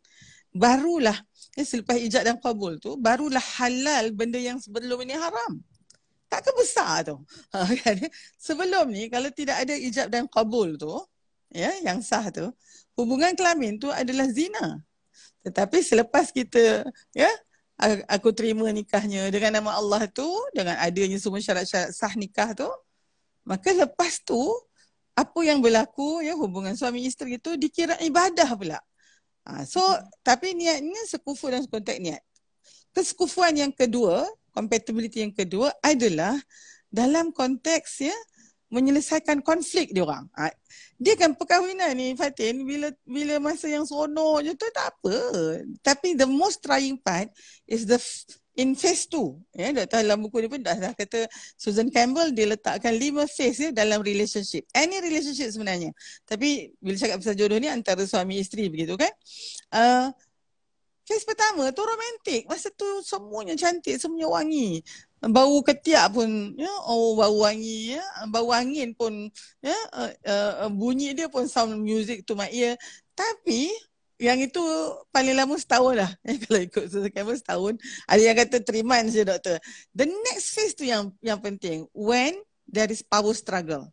[0.52, 1.16] barulah
[1.58, 5.58] ya, selepas ijab dan kabul tu barulah halal benda yang sebelum ini haram.
[6.30, 7.18] Tak ke besar tu.
[7.56, 7.98] Ha, kan?
[8.38, 10.94] Sebelum ni kalau tidak ada ijab dan kabul tu
[11.50, 12.46] ya yang sah tu
[12.94, 14.84] hubungan kelamin tu adalah zina.
[15.42, 17.32] Tetapi selepas kita ya
[18.10, 22.70] aku terima nikahnya dengan nama Allah tu dengan adanya semua syarat-syarat sah nikah tu
[23.46, 24.42] maka lepas tu
[25.14, 28.82] apa yang berlaku ya hubungan suami isteri itu dikira ibadah pula
[29.48, 29.80] ha, so
[30.22, 32.22] tapi niatnya sekufu dan konteks niat
[32.92, 36.36] kesekufuan yang kedua compatibility yang kedua adalah
[36.92, 38.18] dalam konteks ya
[38.68, 40.28] menyelesaikan konflik dia orang.
[40.36, 40.52] Ha,
[41.00, 45.16] dia kan perkahwinan ni Fatin bila bila masa yang seronok je tu tak apa.
[45.80, 47.32] Tapi the most trying part
[47.64, 48.00] is the
[48.58, 49.38] in phase two.
[49.54, 50.02] Ya, Dr.
[50.02, 54.02] dalam buku ni pun dah, dah kata Susan Campbell dia letakkan lima phase ya dalam
[54.02, 54.66] relationship.
[54.74, 55.94] Any relationship sebenarnya.
[56.26, 59.14] Tapi bila cakap pasal jodoh ni antara suami isteri begitu kan.
[59.72, 60.10] Uh,
[61.08, 62.52] Phase pertama tu romantik.
[62.52, 64.84] Masa tu semuanya cantik, semuanya wangi.
[65.18, 69.34] bau ketiak pun ya oh bau wangi ya bau angin pun
[69.66, 72.78] ya uh, uh, bunyi dia pun sound music to my ear
[73.18, 73.74] tapi
[74.18, 74.62] yang itu
[75.14, 77.74] paling lama setahun lah ya, kalau ikut sekian setahun
[78.10, 79.62] ada yang kata terima je doktor
[79.94, 82.34] the next phase tu yang yang penting when
[82.66, 83.86] there is power struggle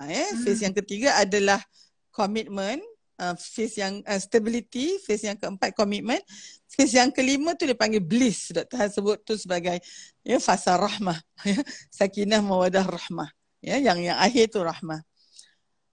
[0.00, 0.08] ha,
[0.44, 0.72] phase hmm.
[0.72, 1.60] yang ketiga adalah
[2.08, 2.80] commitment
[3.20, 6.24] uh, phase yang uh, stability, phase yang keempat commitment,
[6.64, 8.56] phase yang kelima tu dia panggil bliss.
[8.56, 9.76] Doktor sebut tu sebagai
[10.24, 11.60] ya fasa rahmah, ya,
[11.92, 13.28] sakinah mawadah rahmah.
[13.60, 15.04] Ya, yang yang akhir tu rahmah.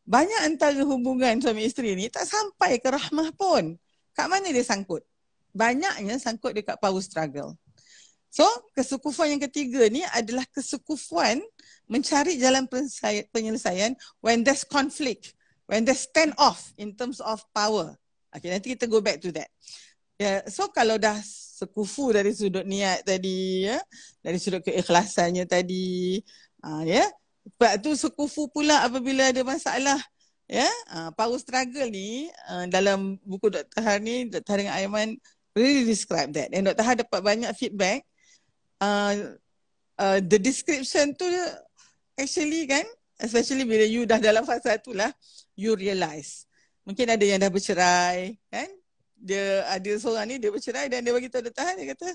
[0.08, 3.76] Banyak antara hubungan suami isteri ni tak sampai ke rahmah pun.
[4.16, 5.04] Kat mana dia sangkut?
[5.52, 7.60] Banyaknya sangkut dekat power struggle.
[8.32, 11.44] So, kesukufan yang ketiga ni adalah kesukufan
[11.92, 12.68] mencari jalan
[13.36, 15.36] penyelesaian when there's conflict
[15.68, 17.96] when they stand off in terms of power.
[18.32, 19.52] Okay, nanti kita go back to that.
[20.18, 23.78] Yeah, so kalau dah sekufu dari sudut niat tadi, ya,
[24.24, 26.18] dari sudut keikhlasannya tadi,
[26.66, 27.10] uh, ya, yeah,
[27.48, 29.96] sebab tu sekufu pula apabila ada masalah,
[30.52, 33.80] ya, uh, power struggle ni uh, dalam buku Dr.
[33.80, 34.60] Har ni, Dr.
[34.60, 35.16] Har Aiman
[35.56, 36.52] really describe that.
[36.52, 36.84] And Dr.
[36.84, 38.04] Har dapat banyak feedback.
[38.78, 39.40] Uh,
[39.96, 41.26] uh, the description tu
[42.20, 42.84] actually kan,
[43.24, 45.10] especially bila you dah dalam fasa tu lah,
[45.56, 46.46] you realise.
[46.84, 48.70] Mungkin ada yang dah bercerai, kan?
[49.18, 51.64] Dia ada seorang ni dia bercerai dan dia bagi tahu Dr.
[51.64, 52.10] Han, dia kata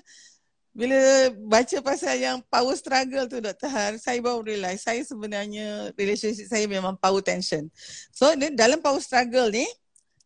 [0.73, 3.69] bila baca pasal yang power struggle tu Dr.
[3.69, 7.69] Han, saya baru realise saya sebenarnya relationship saya memang power tension.
[8.09, 9.69] So dalam power struggle ni,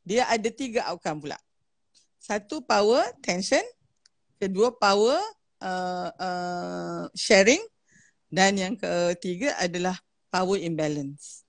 [0.06, 1.38] dia ada tiga outcome pula.
[2.22, 3.62] Satu power tension,
[4.38, 5.18] kedua power
[5.58, 7.62] uh, uh, sharing
[8.30, 9.98] dan yang ketiga adalah
[10.30, 11.42] power imbalance.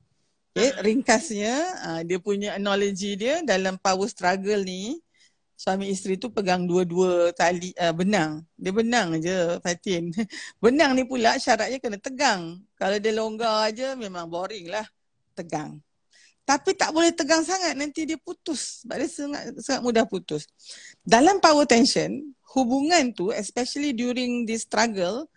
[0.58, 1.54] Okay, ringkasnya
[1.86, 4.98] uh, dia punya analogi dia dalam power struggle ni
[5.58, 8.46] suami isteri tu pegang dua-dua tali uh, benang.
[8.54, 10.14] Dia benang je Fatin.
[10.64, 12.62] benang ni pula syaratnya kena tegang.
[12.78, 14.86] Kalau dia longgar aja memang boring lah.
[15.34, 15.82] Tegang.
[16.48, 18.86] Tapi tak boleh tegang sangat nanti dia putus.
[18.86, 20.48] Sebab dia sangat, sangat mudah putus.
[21.04, 22.22] Dalam power tension,
[22.56, 25.28] hubungan tu especially during this struggle,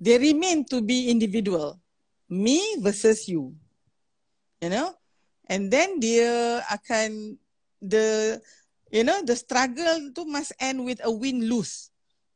[0.00, 1.76] they remain to be individual.
[2.32, 3.52] Me versus you
[4.62, 4.94] you know
[5.50, 7.34] and then dia akan
[7.82, 8.38] the
[8.92, 11.88] you know the struggle tu must end with a win lose.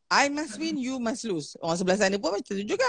[0.08, 1.54] I must win you must lose.
[1.60, 2.88] Orang sebelah sana pun macam tu juga.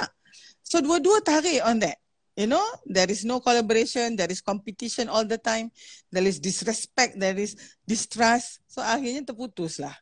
[0.64, 2.00] So dua-dua tarik on that.
[2.38, 5.74] You know there is no collaboration there is competition all the time
[6.14, 8.62] there is disrespect there is distrust.
[8.70, 9.94] So akhirnya terputus lah.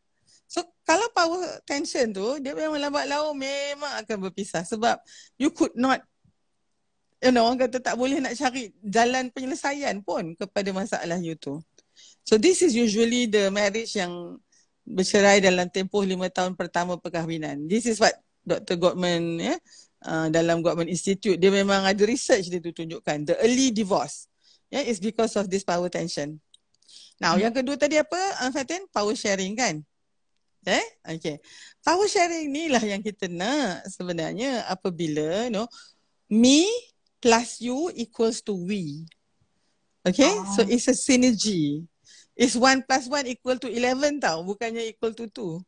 [0.45, 4.67] So kalau power tension tu dia memang lambat laun memang akan berpisah.
[4.67, 4.99] Sebab
[5.39, 6.03] you could not
[7.23, 11.57] you know, orang kata tak boleh nak cari jalan penyelesaian pun kepada masalah you tu.
[12.25, 14.41] So this is usually the marriage yang
[14.81, 17.69] bercerai dalam tempoh lima tahun pertama perkahwinan.
[17.69, 18.77] This is what Dr.
[18.81, 19.55] Gottman ya,
[20.05, 23.29] uh, dalam Gottman Institute, dia memang ada research dia tu tunjukkan.
[23.29, 24.29] The early divorce
[24.73, 26.41] yeah, is because of this power tension.
[27.21, 27.45] Now, hmm.
[27.45, 28.89] yang kedua tadi apa, uh, Fatin?
[28.89, 29.81] Power sharing kan?
[30.65, 30.85] Eh?
[31.17, 31.37] Okay.
[31.85, 35.69] Power sharing ni lah yang kita nak sebenarnya apabila, you know,
[36.29, 36.65] me
[37.21, 39.05] plus you equals to we.
[40.05, 40.45] Okay, oh.
[40.53, 41.85] so it's a synergy.
[42.35, 45.63] It's one plus one equal to eleven tau, bukannya equal to two.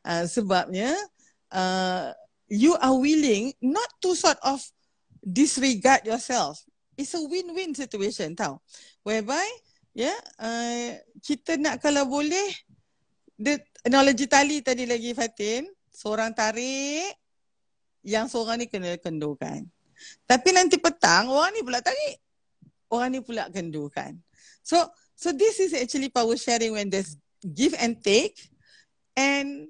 [0.00, 0.96] uh, sebabnya
[1.52, 2.16] uh,
[2.48, 4.64] you are willing not to sort of
[5.20, 6.64] disregard yourself.
[6.96, 8.64] It's a win-win situation tau.
[9.04, 9.44] Whereby,
[9.92, 12.48] yeah, uh, kita nak kalau boleh,
[13.36, 17.12] the analogy tali tadi lagi Fatin, seorang tarik,
[18.04, 19.68] yang seorang ni kena kendurkan.
[20.26, 22.18] Tapi nanti petang orang ni pula tarik.
[22.92, 24.16] Orang ni pula kendukan.
[24.60, 24.76] So
[25.14, 28.38] so this is actually power sharing when there's give and take
[29.16, 29.68] and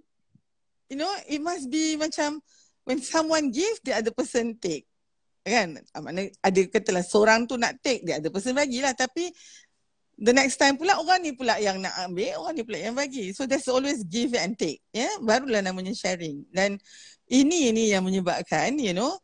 [0.90, 2.40] you know it must be macam
[2.84, 4.86] when someone give the other person take.
[5.42, 5.78] Kan?
[5.90, 9.30] Ah, Mana ada katalah seorang tu nak take the other person bagilah tapi
[10.18, 13.34] the next time pula orang ni pula yang nak ambil, orang ni pula yang bagi.
[13.34, 14.82] So there's always give and take.
[14.94, 15.14] Ya, yeah?
[15.18, 16.46] barulah namanya sharing.
[16.54, 16.78] Dan
[17.26, 19.18] ini ini yang menyebabkan you know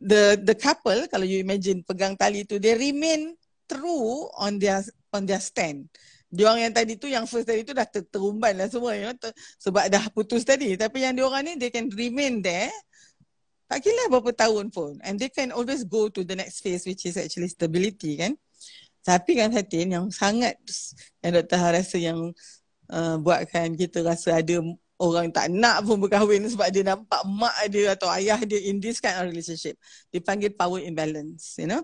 [0.00, 3.36] the the couple kalau you imagine pegang tali tu they remain
[3.68, 4.80] true on their
[5.12, 5.90] on their stand.
[6.30, 9.10] Dia orang yang tadi tu yang first tadi tu dah ter- terumban lah semua you
[9.10, 12.70] know, ter- sebab dah putus tadi tapi yang dia orang ni they can remain there
[13.66, 17.06] tak kira berapa tahun pun and they can always go to the next phase which
[17.06, 18.34] is actually stability kan.
[19.00, 20.58] Tapi kan Fatin yang sangat
[21.24, 21.58] yang Dr.
[21.58, 22.18] rasa yang
[22.90, 24.60] uh, buatkan kita rasa ada
[25.00, 29.00] orang tak nak pun berkahwin sebab dia nampak mak dia atau ayah dia in this
[29.00, 29.80] kind of relationship.
[30.12, 31.80] Dipanggil power imbalance, you know.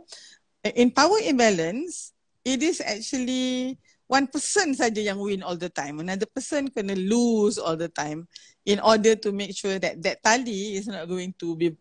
[0.76, 2.12] In power imbalance,
[2.46, 3.74] it is actually
[4.06, 5.98] one person saja yang win all the time.
[5.98, 8.30] Another person kena lose all the time
[8.62, 11.74] in order to make sure that that tali is not going to be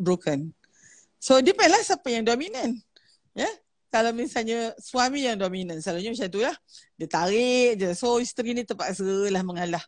[0.00, 0.56] broken.
[1.20, 2.80] So depend lah siapa yang dominan.
[3.36, 3.44] Ya.
[3.44, 3.54] Yeah?
[3.88, 6.56] Kalau misalnya suami yang dominan, selalunya macam tu lah.
[7.00, 7.88] Dia tarik je.
[7.96, 9.80] So isteri ni terpaksa lah mengalah.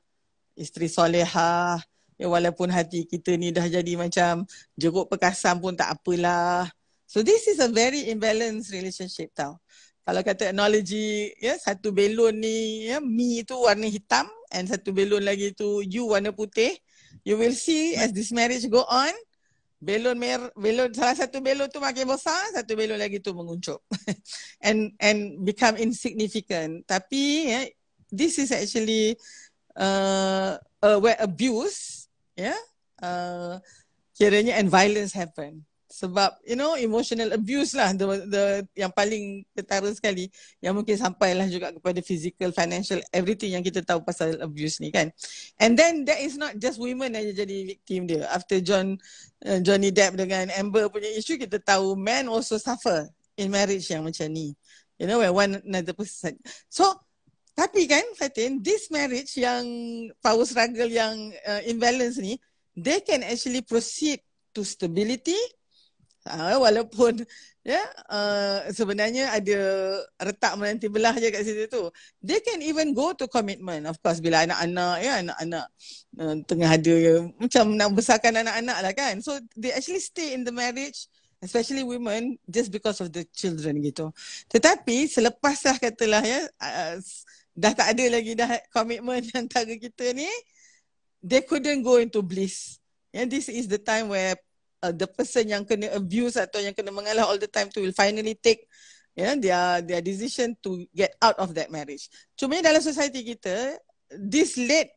[0.56, 1.80] Isteri soleha.
[2.20, 4.44] Ya, walaupun hati kita ni dah jadi macam
[4.76, 6.68] jeruk perkasan pun tak apalah.
[7.08, 9.56] So this is a very imbalanced relationship tau
[10.10, 15.22] kalau kata analogy ya satu belon ni ya me tu warna hitam and satu belon
[15.22, 16.74] lagi tu you warna putih
[17.22, 19.14] you will see as this marriage go on
[19.78, 23.78] belon mer belon salah satu belon tu makin besar satu belon lagi tu menguncup.
[24.66, 26.90] And and become insignificant.
[26.90, 27.60] Tapi ya
[28.10, 29.14] this is actually
[29.78, 32.60] uh, uh where abuse ya yeah,
[32.98, 33.52] uh,
[34.18, 38.44] kiranya and violence happen sebab you know emotional abuse lah the, the
[38.78, 40.30] yang paling ketara sekali
[40.62, 45.10] yang mungkin sampailah juga kepada physical financial everything yang kita tahu pasal abuse ni kan.
[45.58, 48.30] And then that is not just women yang jadi victim dia.
[48.30, 49.02] After John
[49.42, 54.06] uh, Johnny Depp dengan Amber punya issue kita tahu men also suffer in marriage yang
[54.06, 54.54] macam ni.
[54.94, 56.38] You know when one another person.
[56.70, 56.86] So
[57.58, 59.66] tapi kan Fatin this marriage yang
[60.22, 62.38] power struggle yang uh, imbalance ni
[62.78, 64.22] they can actually proceed
[64.54, 65.36] to stability
[66.28, 67.24] Uh, walaupun
[67.64, 69.60] ya yeah, uh, sebenarnya ada
[70.20, 71.88] retak menanti belah je kat situ tu.
[72.20, 73.88] They can even go to commitment.
[73.88, 75.66] Of course bila anak-anak ya anak-anak
[76.20, 79.24] uh, tengah ada ya, macam nak besarkan anak-anak lah kan.
[79.24, 81.08] So they actually stay in the marriage
[81.40, 84.12] especially women just because of the children gitu.
[84.52, 87.00] Tetapi selepas dah katalah ya uh,
[87.56, 90.28] dah tak ada lagi dah commitment antara kita ni
[91.24, 92.76] they couldn't go into bliss.
[93.10, 94.38] And this is the time where
[94.82, 97.94] uh, the person yang kena abuse atau yang kena mengalah all the time tu will
[97.96, 98.64] finally take
[99.14, 102.08] yeah, their their decision to get out of that marriage.
[102.36, 103.76] Cuma dalam society kita,
[104.16, 104.92] this late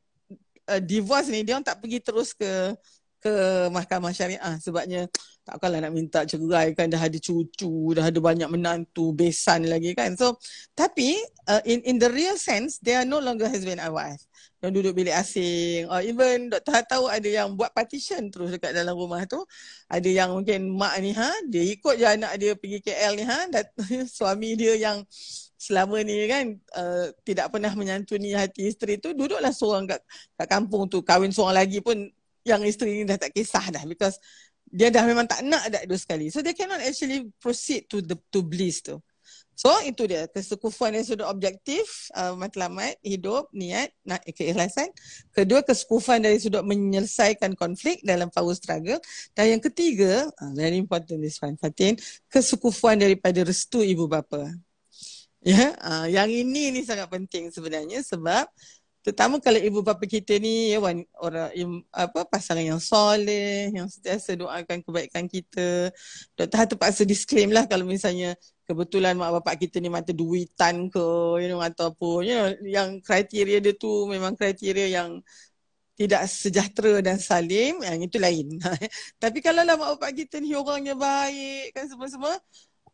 [0.69, 2.73] uh, divorce ni dia orang tak pergi terus ke
[3.23, 3.33] ke
[3.71, 4.59] mahkamah syariah?
[4.59, 5.07] Sebabnya
[5.47, 10.19] takkanlah nak minta cerai kan dah ada cucu dah ada banyak menantu besan lagi kan.
[10.19, 10.35] So
[10.75, 11.15] tapi
[11.47, 14.19] uh, in in the real sense they are no longer husband and wife.
[14.59, 15.87] Yang duduk bilik asing.
[15.87, 19.39] Or even doktor tahu ada yang buat partition terus dekat dalam rumah tu.
[19.87, 23.39] Ada yang mungkin mak ni ha dia ikut je anak dia pergi KL ni ha
[23.47, 23.63] dan
[24.19, 25.03] suami dia yang
[25.63, 30.03] selama ni kan uh, tidak pernah menyantuni hati isteri tu duduklah seorang kat,
[30.35, 30.99] kat kampung tu.
[30.99, 32.11] Kahwin seorang lagi pun
[32.43, 34.19] yang isteri ni dah tak kisah dah because
[34.67, 38.15] dia dah memang tak nak dah dua sekali so they cannot actually proceed to the
[38.31, 38.99] to bliss tu
[39.53, 44.89] So itu dia kesekufuan yang sudah objektif uh, matlamat hidup niat nak keikhlasan.
[45.29, 48.97] Kedua kesekufuan dari sudut menyelesaikan konflik dalam power struggle
[49.37, 51.93] dan yang ketiga uh, very important this one Fatin
[52.33, 54.49] kesekufuan daripada restu ibu bapa.
[55.43, 58.47] Ya, yeah, uh, yang ini ni sangat penting sebenarnya sebab
[59.03, 60.79] terutama kalau ibu bapa kita ni ya
[61.19, 65.91] orang im, apa pasangan yang soleh yang sentiasa doakan kebaikan kita.
[66.39, 71.03] Doktor terpaksa disclaim lah kalau misalnya kebetulan mak bapak kita ni mata duitan ke
[71.43, 75.19] you know ataupun you know yang kriteria dia tu memang kriteria yang
[75.93, 78.57] tidak sejahtera dan salim yang itu lain
[79.21, 82.39] tapi kalau lah mak bapak kita ni orangnya baik kan semua-semua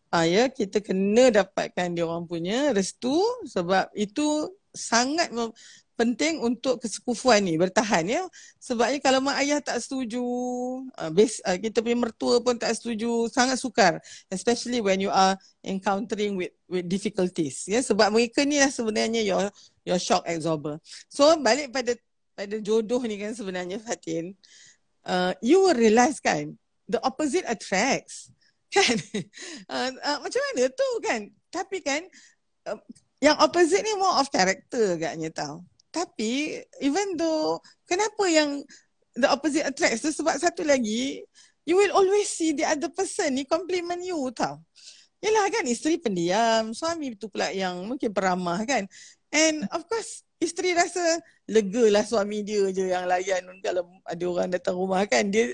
[0.10, 3.14] ah ya kita kena dapatkan dia orang punya restu
[3.45, 5.34] sebab itu sangat
[5.99, 8.24] penting untuk kesekufuan ni bertahan ya.
[8.55, 10.24] Sebabnya kalau mak ayah tak setuju
[10.95, 13.99] uh, base, uh, kita punya mertua pun tak setuju sangat sukar
[14.32, 15.36] especially when you are
[15.67, 17.84] encountering with with difficulties ya.
[17.84, 19.51] Sebab mereka ni lah sebenarnya your
[19.84, 20.80] your shock absorber.
[21.11, 21.99] So balik pada
[22.32, 24.32] pada jodoh ni kan sebenarnya Fatin
[25.03, 26.55] uh, you will realise kan
[26.88, 28.32] the opposite attracts
[28.76, 28.95] kan?
[29.67, 30.70] Uh, uh, macam mana?
[30.72, 31.22] Tu kan?
[31.51, 32.07] Tapi kan
[32.72, 32.80] uh,
[33.20, 38.63] yang opposite ni more of character agaknya tau tapi even though kenapa yang
[39.17, 41.26] the opposite attracts tu sebab satu lagi
[41.70, 44.57] you will always see the other person ni compliment you tau.
[45.22, 48.89] Yalah kan isteri pendiam, suami tu pula yang mungkin peramah kan.
[49.30, 54.49] And of course isteri rasa lega lah suami dia je yang layan kalau ada orang
[54.49, 55.30] datang rumah kan.
[55.30, 55.53] Dia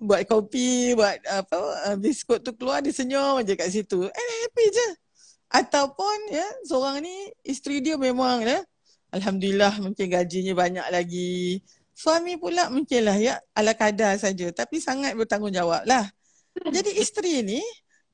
[0.00, 4.00] buat kopi, buat apa uh, biskut tu keluar dia senyum je kat situ.
[4.00, 4.88] And happy je.
[5.50, 8.62] Ataupun ya seorang ni isteri dia memang ya
[9.10, 11.58] Alhamdulillah mungkin gajinya banyak lagi.
[11.90, 16.06] Suami pula mungkinlah ya ala kadar saja tapi sangat bertanggungjawab lah.
[16.54, 17.60] Jadi isteri ni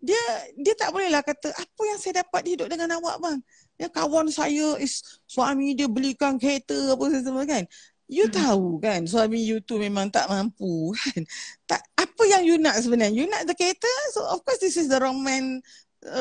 [0.00, 0.20] dia
[0.56, 3.38] dia tak boleh lah kata apa yang saya dapat hidup dengan awak bang.
[3.76, 7.68] Ya kawan saya is suami dia belikan kereta apa semua kan.
[8.06, 8.36] You hmm.
[8.38, 11.20] tahu kan suami you tu memang tak mampu kan.
[11.68, 13.12] Tak apa yang you nak sebenarnya?
[13.12, 13.92] You nak the kereta?
[14.16, 15.60] So of course this is the wrong man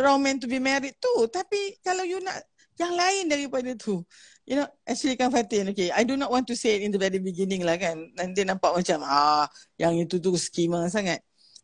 [0.01, 1.27] wrong man to be married tu.
[1.27, 2.39] Tapi kalau you nak
[2.79, 4.03] yang lain daripada tu.
[4.45, 7.01] You know, actually kan Fatin, okay, I do not want to say it in the
[7.01, 8.13] very beginning lah kan.
[8.13, 9.49] Nanti nampak macam, ah,
[9.81, 11.23] yang itu tu skema sangat.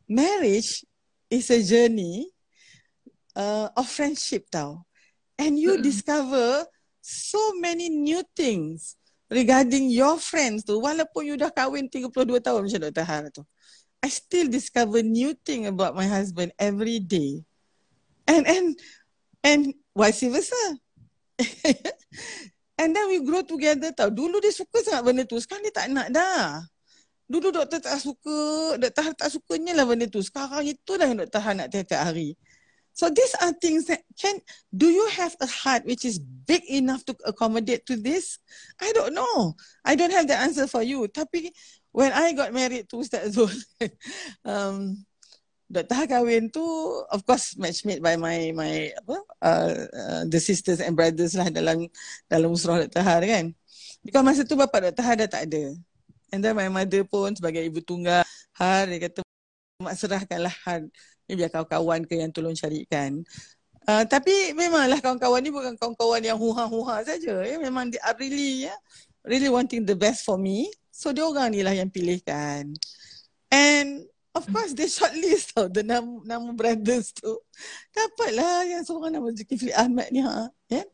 [0.09, 0.81] Marriage
[1.29, 2.25] is a journey
[3.37, 4.81] uh, of friendship tau.
[5.37, 5.83] And you mm.
[5.85, 6.65] discover
[7.05, 8.97] so many new things
[9.29, 10.81] regarding your friends tu.
[10.81, 13.05] Walaupun you dah kahwin 32 tahun macam Dr.
[13.05, 13.45] Har tu.
[14.01, 17.45] I still discover new thing about my husband every day.
[18.31, 18.67] And and
[19.43, 19.61] and
[19.91, 20.63] vice versa.
[22.81, 24.09] And then we grow together tau.
[24.09, 25.37] Dulu dia suka sangat benda tu.
[25.37, 26.65] Sekarang dia tak nak dah.
[27.29, 28.39] Dulu doktor tak suka.
[28.81, 30.17] Doktor tak sukanya lah benda tu.
[30.25, 32.33] Sekarang itulah yang doktor nak tiap-tiap hari.
[32.97, 34.41] So these are things that can,
[34.75, 38.41] do you have a heart which is big enough to accommodate to this?
[38.81, 39.55] I don't know.
[39.85, 41.07] I don't have the answer for you.
[41.07, 41.53] Tapi
[41.95, 43.53] when I got married to Ustaz Zul,
[44.43, 44.99] um,
[45.71, 46.03] Dr.
[46.03, 46.61] kahwin tu
[47.07, 51.47] of course match made by my my apa uh, uh, the sisters and brothers lah
[51.47, 51.87] dalam
[52.27, 52.99] dalam usrah Dr.
[52.99, 53.55] Har kan.
[54.03, 54.99] Because masa tu bapa Dr.
[54.99, 55.71] Har dah tak ada.
[56.35, 58.27] And then my mother pun sebagai ibu tunggal
[58.59, 59.23] Har dia kata
[59.79, 60.83] mak serahkanlah Har
[61.31, 63.23] ni biar kawan-kawan ke yang tolong carikan.
[63.87, 67.47] Uh, tapi memanglah kawan-kawan ni bukan kawan-kawan yang huha-huha saja.
[67.47, 67.55] Ya.
[67.55, 68.75] Memang are really ya,
[69.23, 70.67] really wanting the best for me.
[70.91, 72.75] So dia orang ni lah yang pilihkan.
[73.47, 77.35] And Of course they shortlist tau the nama, nama brothers tu.
[77.91, 80.47] Dapatlah yang seorang nama Zulkifli Ahmad ni ha.
[80.71, 80.87] Yeah?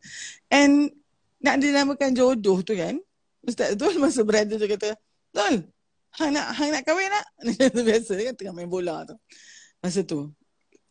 [0.50, 0.90] And
[1.38, 2.98] nak dinamakan jodoh tu kan.
[3.46, 4.98] Ustaz tu masa brother tu kata,
[5.30, 5.70] "Tol,
[6.18, 7.26] hang nak hang nak kahwin nak?"
[7.88, 9.14] biasa kan tengah main bola tu.
[9.86, 10.34] Masa tu.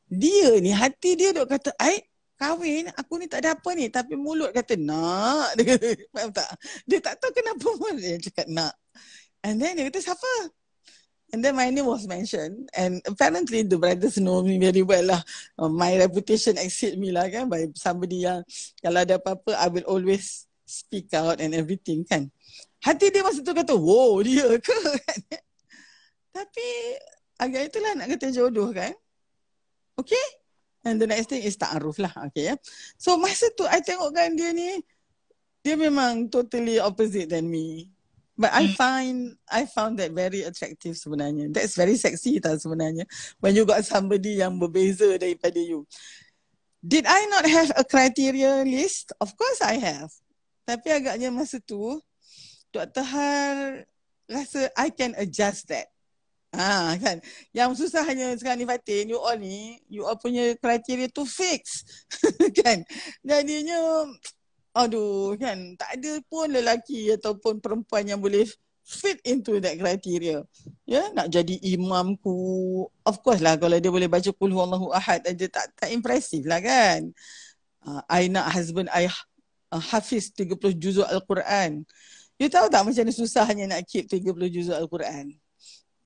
[0.06, 1.98] Dia ni hati dia duk kata, "Ai,
[2.38, 6.50] kahwin aku ni tak ada apa ni." Tapi mulut kata, "Nak." Dia kata, faham tak?
[6.86, 8.74] Dia tak tahu kenapa pun dia cakap nak.
[9.42, 10.54] And then dia kata, "Siapa?"
[11.36, 15.20] And then my name was mentioned and apparently the brothers know me very well lah.
[15.60, 18.40] Uh, my reputation exceed me lah kan by somebody yang
[18.80, 22.32] kalau ada apa-apa I will always speak out and everything kan.
[22.80, 24.72] Hati dia masa tu kata, wow dia ke.
[26.40, 26.68] Tapi
[27.36, 28.96] agak itulah nak kata jodoh kan.
[30.00, 30.26] Okay?
[30.88, 32.16] And the next thing is ta'aruf lah.
[32.32, 32.56] Okay ya.
[32.96, 34.80] So masa tu I tengok kan dia ni,
[35.60, 37.92] dia memang totally opposite than me.
[38.36, 38.76] But I hmm.
[38.76, 39.18] find
[39.48, 41.48] I found that very attractive sebenarnya.
[41.56, 43.08] That's very sexy tau sebenarnya.
[43.40, 45.88] When you got somebody yang berbeza daripada you.
[46.84, 49.16] Did I not have a criteria list?
[49.18, 50.12] Of course I have.
[50.68, 51.98] Tapi agaknya masa tu
[52.70, 53.02] Dr.
[53.02, 53.88] Har
[54.28, 55.88] rasa I can adjust that.
[56.52, 57.24] Ha kan.
[57.56, 61.84] Yang susah hanya sekarang ni Fatin, you all ni, you all punya criteria tu fix.
[62.60, 62.84] kan.
[63.24, 64.06] Jadinya
[64.76, 68.44] aduh kan tak ada pun lelaki ataupun perempuan yang boleh
[68.86, 70.46] fit into that criteria.
[70.86, 71.06] Ya, yeah?
[71.10, 72.38] nak jadi imamku.
[73.02, 76.62] Of course lah kalau dia boleh baca qul huwallahu ahad aja tak tak impresif lah
[76.62, 77.10] kan.
[77.82, 79.10] Uh, I nak husband I
[79.74, 81.82] uh, hafiz 30 juzuk al-Quran.
[82.38, 84.22] You tahu tak macam mana susahnya nak keep 30
[84.54, 85.34] juzuk al-Quran?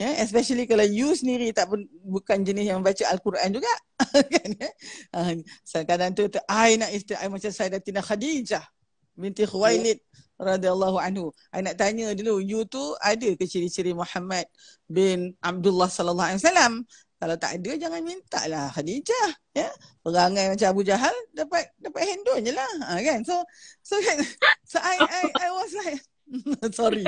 [0.01, 3.68] Ya, yeah, especially kalau you sendiri tak pun, bukan jenis yang baca Al-Quran juga.
[4.32, 4.70] kan ya?
[5.12, 8.64] Uh, kadang tu, I nak isteri I macam Sayyidatina Khadijah
[9.12, 10.57] binti Khuwailid yeah.
[10.57, 11.28] radhiyallahu anhu.
[11.53, 14.48] I nak tanya dulu, you tu ada ke ciri-ciri Muhammad
[14.88, 16.88] bin Abdullah sallallahu alaihi wasallam?
[17.20, 19.68] Kalau tak ada jangan minta lah Khadijah ya.
[20.01, 22.72] Perangai macam Abu Jahal dapat dapat handle je lah.
[22.88, 23.20] Ha, kan?
[23.28, 23.36] So
[23.84, 24.16] so kan
[24.72, 26.01] so I I I was like
[26.78, 27.05] Sorry.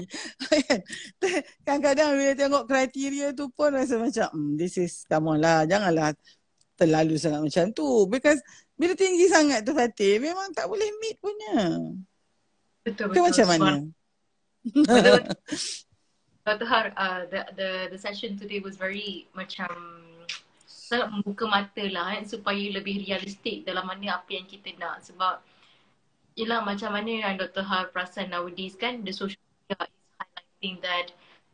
[1.66, 5.62] Kadang-kadang bila tengok kriteria tu pun rasa macam hmm, this is come on lah.
[5.64, 6.14] Janganlah
[6.74, 8.06] terlalu sangat macam tu.
[8.10, 8.42] Because
[8.74, 11.78] bila tinggi sangat tu Fatih memang tak boleh meet punya.
[12.82, 13.22] Betul betul.
[13.30, 13.72] macam mana?
[16.42, 16.66] Dr.
[16.66, 19.70] Har, uh, the, the the session today was very macam
[20.66, 25.38] sangat membuka mata lah kan supaya lebih realistik dalam mana apa yang kita nak sebab
[26.32, 27.64] Yelah macam mana yang Dr.
[27.64, 31.06] Har perasan nowadays kan the social media is highlighting that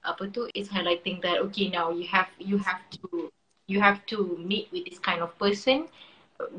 [0.07, 3.27] apa tu is highlighting that okay now you have you have to
[3.67, 5.91] you have to meet with this kind of person.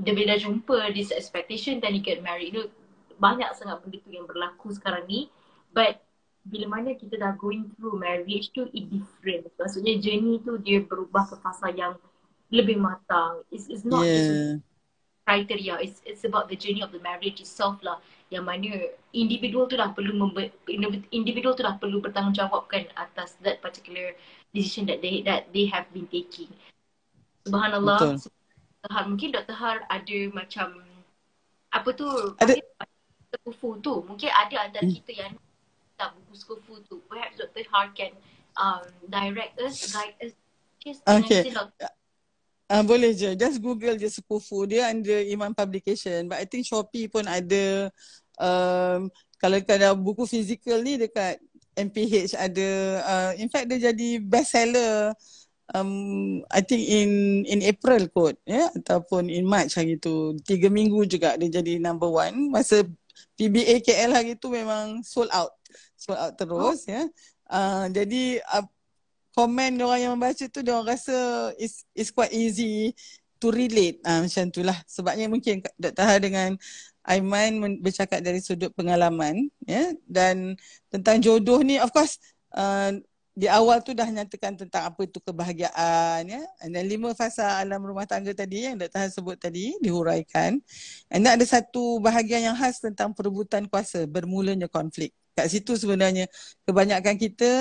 [0.03, 2.51] Dia bila jumpa this expectation then you get married.
[2.51, 2.67] You know,
[3.19, 5.31] banyak sangat benda tu yang berlaku sekarang ni.
[5.71, 6.03] But
[6.43, 9.47] bila mana kita dah going through marriage tu it different.
[9.55, 11.95] Maksudnya journey tu dia berubah ke fasa yang
[12.51, 13.47] lebih matang.
[13.47, 14.59] It's, it's not yeah
[15.29, 15.77] criteria.
[15.77, 18.01] It's it's about the journey of the marriage itself lah.
[18.33, 18.69] Yang mana
[19.13, 20.53] individual tu dah perlu membe-
[21.13, 24.17] individual tu dah perlu bertanggungjawabkan atas that particular
[24.57, 26.49] decision that they that they have been taking.
[27.45, 28.17] Subhanallah.
[28.89, 29.53] Har, mungkin Dr.
[29.53, 30.81] Har ada macam
[31.69, 32.07] apa tu
[32.41, 32.57] ada.
[33.45, 34.01] kufu tu.
[34.09, 34.95] Mungkin ada antara hmm.
[34.97, 35.33] kita yang
[35.99, 36.97] tak buku kufu tu.
[37.05, 37.65] Perhaps Dr.
[37.69, 38.17] Har can
[38.57, 40.33] um, direct us guide us.
[41.05, 41.51] Okay
[42.69, 43.33] Uh, boleh je.
[43.33, 44.69] Just Google je Sekufu.
[44.69, 46.29] Dia under Iman Publication.
[46.29, 47.89] But I think Shopee pun ada.
[48.37, 49.09] Um,
[49.41, 51.41] kalau ada buku fizikal ni dekat
[51.73, 52.69] MPH ada.
[53.01, 55.17] Uh, in fact dia jadi best seller.
[55.73, 58.37] Um, I think in in April kot.
[58.45, 58.65] Ya?
[58.65, 58.69] Yeah?
[58.77, 60.37] Ataupun in March hari tu.
[60.45, 62.53] Tiga minggu juga dia jadi number one.
[62.53, 62.85] Masa
[63.33, 65.57] PBA KL hari tu memang sold out.
[65.97, 66.85] Sold out terus.
[66.85, 66.89] Oh.
[66.89, 66.93] Ya?
[66.93, 67.07] Yeah?
[67.49, 68.65] Uh, jadi uh,
[69.33, 72.93] komen orang yang membaca tu dia orang rasa is is quite easy
[73.39, 74.03] to relate.
[74.03, 74.77] Uh, macam itulah.
[74.85, 76.05] Sebabnya mungkin Dr.
[76.05, 76.49] Ha dengan
[77.07, 79.95] Aiman bercakap dari sudut pengalaman ya.
[80.05, 80.59] Dan
[80.91, 82.19] tentang jodoh ni of course
[82.53, 82.93] uh,
[83.39, 86.43] di awal tu dah nyatakan tentang apa itu kebahagiaan ya.
[86.67, 88.99] Dan lima fasa alam rumah tangga tadi yang Dr.
[88.99, 90.59] Ha sebut tadi dihuraikan.
[91.07, 95.15] And ada satu bahagian yang khas tentang perebutan kuasa bermulanya konflik.
[95.39, 96.27] Kat situ sebenarnya
[96.67, 97.51] kebanyakan kita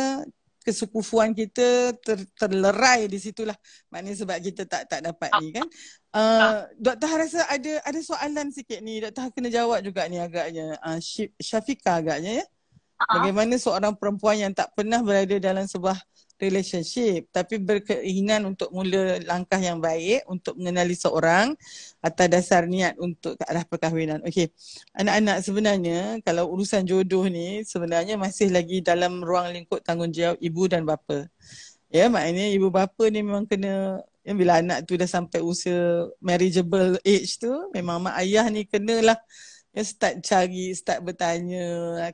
[0.69, 3.57] kesekufuan kita ter, terlerai di situlah.
[3.89, 5.67] Maknanya sebab kita tak tak dapat ni kan.
[6.13, 9.01] Uh, doktor rasa ada ada soalan sikit ni.
[9.01, 10.77] Doktor kena jawab juga ni agaknya.
[10.85, 11.01] Uh,
[11.41, 12.47] Syafika agaknya ya.
[12.99, 15.97] Bagaimana seorang perempuan yang tak pernah berada dalam sebuah
[16.41, 21.59] relationship tapi berkeinginan untuk mula langkah yang baik untuk mengenali seorang
[22.01, 24.23] atas dasar niat untuk ke arah perkahwinan.
[24.25, 24.51] Okey.
[24.95, 30.87] Anak-anak sebenarnya kalau urusan jodoh ni sebenarnya masih lagi dalam ruang lingkup tanggungjawab ibu dan
[30.87, 31.27] bapa.
[31.89, 37.01] Ya, maknanya ibu bapa ni memang kena ya, bila anak tu dah sampai usia marriageable
[37.01, 39.17] age tu memang mak ayah ni kenalah
[39.73, 41.65] ya start cari, start bertanya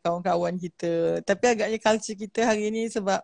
[0.04, 1.22] kawan-kawan kita.
[1.26, 3.18] Tapi agaknya culture kita hari ni sebab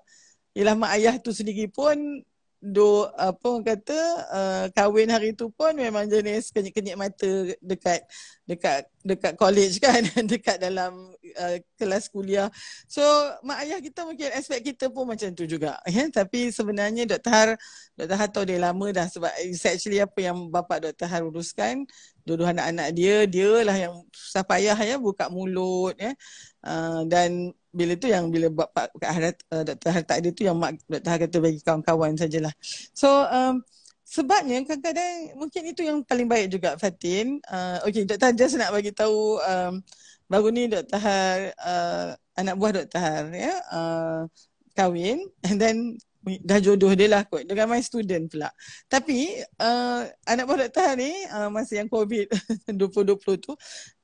[0.57, 2.25] Yelah mak ayah tu sendiri pun
[2.61, 8.05] do apa orang kata uh, kahwin hari tu pun memang jenis kenyik-kenyik mata dekat
[8.45, 11.09] dekat dekat college kan dekat dalam
[11.41, 12.53] uh, kelas kuliah
[12.85, 13.01] so
[13.41, 17.33] mak ayah kita mungkin aspek kita pun macam tu juga ya tapi sebenarnya Dr.
[17.33, 17.51] Har
[17.97, 18.17] Dr.
[18.21, 21.09] Har tahu dia lama dah sebab it's actually apa yang bapa Dr.
[21.09, 21.89] Har uruskan
[22.29, 26.13] dua-dua anak-anak dia dia lah yang susah payah ya buka mulut ya
[26.69, 29.91] uh, dan bila tu yang bila buat Pak Harat uh, Dr.
[29.95, 31.11] Har tak ada tu yang mak Dr.
[31.11, 32.55] Har kata bagi kawan-kawan sajalah.
[32.95, 33.63] So um,
[34.03, 37.39] sebabnya kadang-kadang mungkin itu yang paling baik juga Fatin.
[37.47, 38.27] Uh, okay Dr.
[38.31, 39.79] Har just nak bagi tahu um,
[40.27, 40.99] baru ni Dr.
[40.99, 42.99] Har uh, anak buah Dr.
[42.99, 44.21] Har ya uh,
[44.75, 48.51] kahwin and then dah jodoh dia lah kot dengan my student pula.
[48.91, 50.83] Tapi uh, anak buah Dr.
[50.83, 52.27] Har ni uh, masa yang COVID
[52.79, 53.55] 2020 tu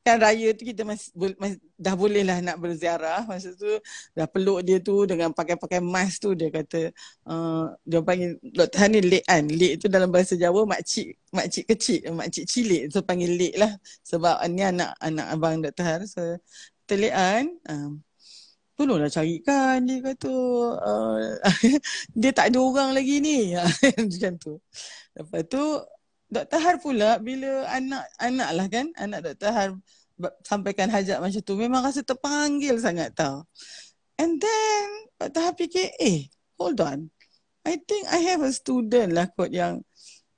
[0.06, 1.10] kan raya tu kita masih,
[1.42, 3.26] masih dah boleh lah nak berziarah.
[3.26, 3.66] Masa tu
[4.14, 6.94] dah peluk dia tu dengan pakai-pakai mask tu dia kata
[7.26, 12.00] uh, dia panggil doktor ni lek kan lek tu dalam bahasa Jawa makcik makcik kecil
[12.14, 12.82] makcik cilik.
[12.94, 13.72] So panggil lek lah.
[14.06, 16.22] Sebab ni anak anak abang doktor Har so
[16.86, 17.98] telekan um,
[18.78, 20.36] tolonglah carikan dia kata.
[20.86, 21.34] Uh,
[22.20, 23.58] dia tak ada orang lagi ni.
[24.06, 24.54] Macam tu.
[25.16, 25.64] Lepas tu
[26.26, 26.58] Dr.
[26.58, 29.50] Har pula bila anak-anak lah kan anak Dr.
[29.54, 29.70] Har
[30.42, 33.46] sampaikan hajat macam tu memang rasa terpanggil sangat tau.
[34.18, 34.86] And then
[35.20, 35.40] Dr.
[35.42, 36.26] Har fikir eh
[36.58, 37.12] hold on.
[37.66, 39.82] I think I have a student lah kot yang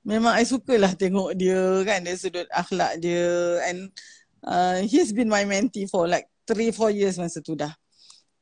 [0.05, 3.93] memang I suka lah tengok dia kan dari sudut akhlak dia and
[4.45, 7.73] uh, he's been my mentee for like 3-4 years masa tu dah.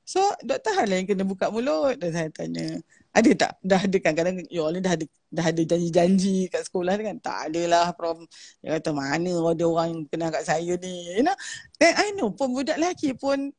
[0.08, 0.72] So Dr.
[0.72, 2.80] Har lah yang kena buka mulut dan saya tanya
[3.12, 3.52] ada tak?
[3.60, 7.18] Dah ada kan kadang you all dah ada dah ada janji-janji kat sekolah ni kan?
[7.20, 8.24] Tak adalah prom.
[8.64, 11.20] Dia kata mana ada orang yang kenal kat saya ni.
[11.20, 11.36] You know?
[11.76, 13.52] Then I know pun budak lelaki pun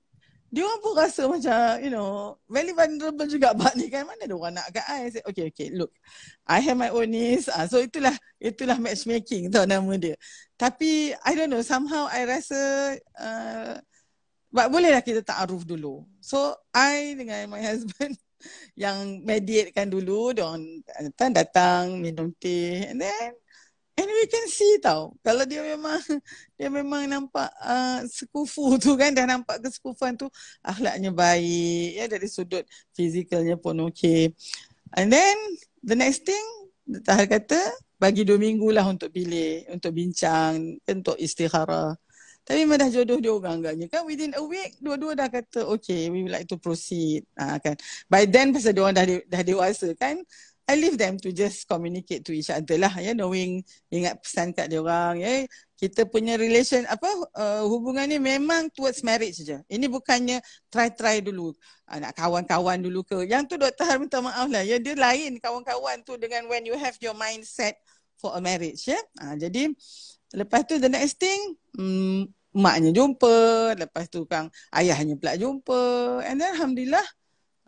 [0.48, 4.32] dia orang pun rasa macam you know very vulnerable juga bab ni kan mana ada
[4.32, 5.92] orang nak kat I say okay okay look
[6.48, 10.16] I have my own needs uh, so itulah itulah matchmaking tau nama dia
[10.56, 12.60] tapi I don't know somehow I rasa
[13.20, 13.76] uh,
[14.52, 16.04] bolehlah kita ta'aruf dulu.
[16.24, 18.16] So I dengan my husband
[18.78, 20.48] yang mediatekan dulu dia
[21.32, 23.34] datang minum teh and then
[23.98, 25.12] and we can see tau.
[25.26, 25.98] Kalau dia memang
[26.58, 30.30] dia memang nampak uh, sekufu tu kan dah nampak kesekufan tu
[30.62, 34.32] akhlaknya baik ya dari sudut fizikalnya pun okey.
[34.96, 35.36] And then
[35.84, 36.46] the next thing
[36.88, 37.60] Tahir kata
[38.00, 41.92] bagi dua minggu lah untuk pilih untuk bincang untuk istikharah
[42.48, 46.08] tapi memang dah jodoh dia orang agaknya kan within a week dua-dua dah kata okay
[46.08, 47.28] we would like to proceed.
[47.36, 47.76] Ha, kan.
[48.08, 50.24] By then pasal dia orang dah, dah dewasa kan
[50.68, 53.60] I leave them to just communicate to each other lah ya knowing
[53.92, 55.44] ingat pesan kat dia orang ya
[55.76, 59.60] kita punya relation apa uh, hubungan ni memang towards marriage saja.
[59.68, 60.40] Ini bukannya
[60.72, 61.52] try-try dulu
[61.88, 63.28] uh, nak kawan-kawan dulu ke.
[63.28, 66.80] Yang tu doktor Har minta maaf lah ya dia lain kawan-kawan tu dengan when you
[66.80, 67.76] have your mindset
[68.16, 68.98] for a marriage ya.
[69.20, 69.68] Uh, jadi
[70.36, 72.28] lepas tu the next thing um,
[72.58, 73.36] maknya jumpa,
[73.78, 75.82] lepas tu kang ayahnya pula jumpa.
[76.26, 77.06] And then alhamdulillah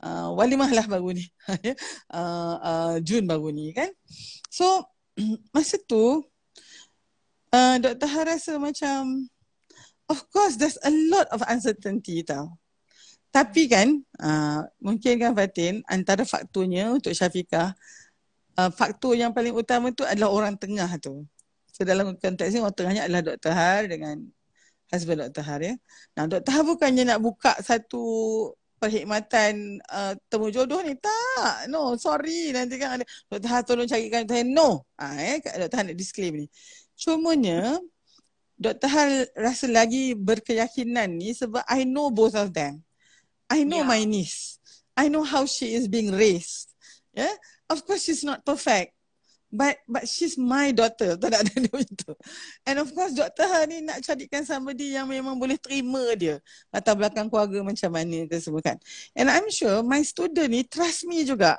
[0.02, 1.24] uh, walimah lah baru ni.
[2.18, 3.88] uh, uh, Jun baru ni kan.
[4.50, 4.66] So
[5.54, 6.26] masa tu
[7.54, 8.08] uh, Dr.
[8.10, 9.30] Har rasa macam
[10.10, 12.58] of course there's a lot of uncertainty tau.
[13.30, 17.78] Tapi kan uh, mungkin kan Fatin antara faktornya untuk Syafiqah
[18.58, 21.22] uh, faktor yang paling utama tu adalah orang tengah tu.
[21.70, 23.54] So dalam konteks ni orang tengahnya adalah Dr.
[23.54, 24.26] Har dengan
[24.90, 25.42] husband Dr.
[25.46, 25.74] Har ya.
[26.18, 26.50] Nah Dr.
[26.50, 28.02] Har bukannya nak buka satu
[28.80, 33.48] perkhidmatan uh, temu jodoh ni tak no sorry nanti kan ada Dr.
[33.52, 34.40] Har tolong carikan Dr.
[34.40, 35.76] Har no ah eh Dr.
[35.76, 36.46] Har nak disclaim ni
[36.96, 37.76] cumanya
[38.56, 38.88] Dr.
[38.88, 42.80] Har rasa lagi berkeyakinan ni sebab I know both of them
[43.52, 43.90] I know yeah.
[43.92, 44.56] my niece
[44.96, 46.72] I know how she is being raised
[47.12, 47.36] yeah
[47.68, 48.96] of course she's not perfect
[49.50, 51.18] But but she's my daughter.
[51.18, 52.14] Tak ada dia itu.
[52.62, 53.50] And of course Dr.
[53.50, 56.38] Ha ni nak carikan somebody yang memang boleh terima dia.
[56.70, 58.78] Latar belakang keluarga macam mana ke semua kan.
[59.18, 61.58] And I'm sure my student ni trust me juga.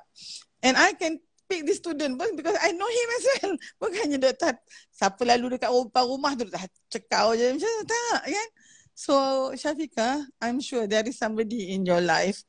[0.63, 1.19] And I can
[1.51, 3.53] pick this student pun because I know him as well.
[3.83, 4.55] Bukannya Dr.
[4.95, 7.83] Siapa lalu dekat rumah, rumah tu dah cekau je macam tu.
[7.91, 8.49] Tak kan.
[8.95, 9.15] So
[9.51, 12.39] Syafiqah, I'm sure there is somebody in your life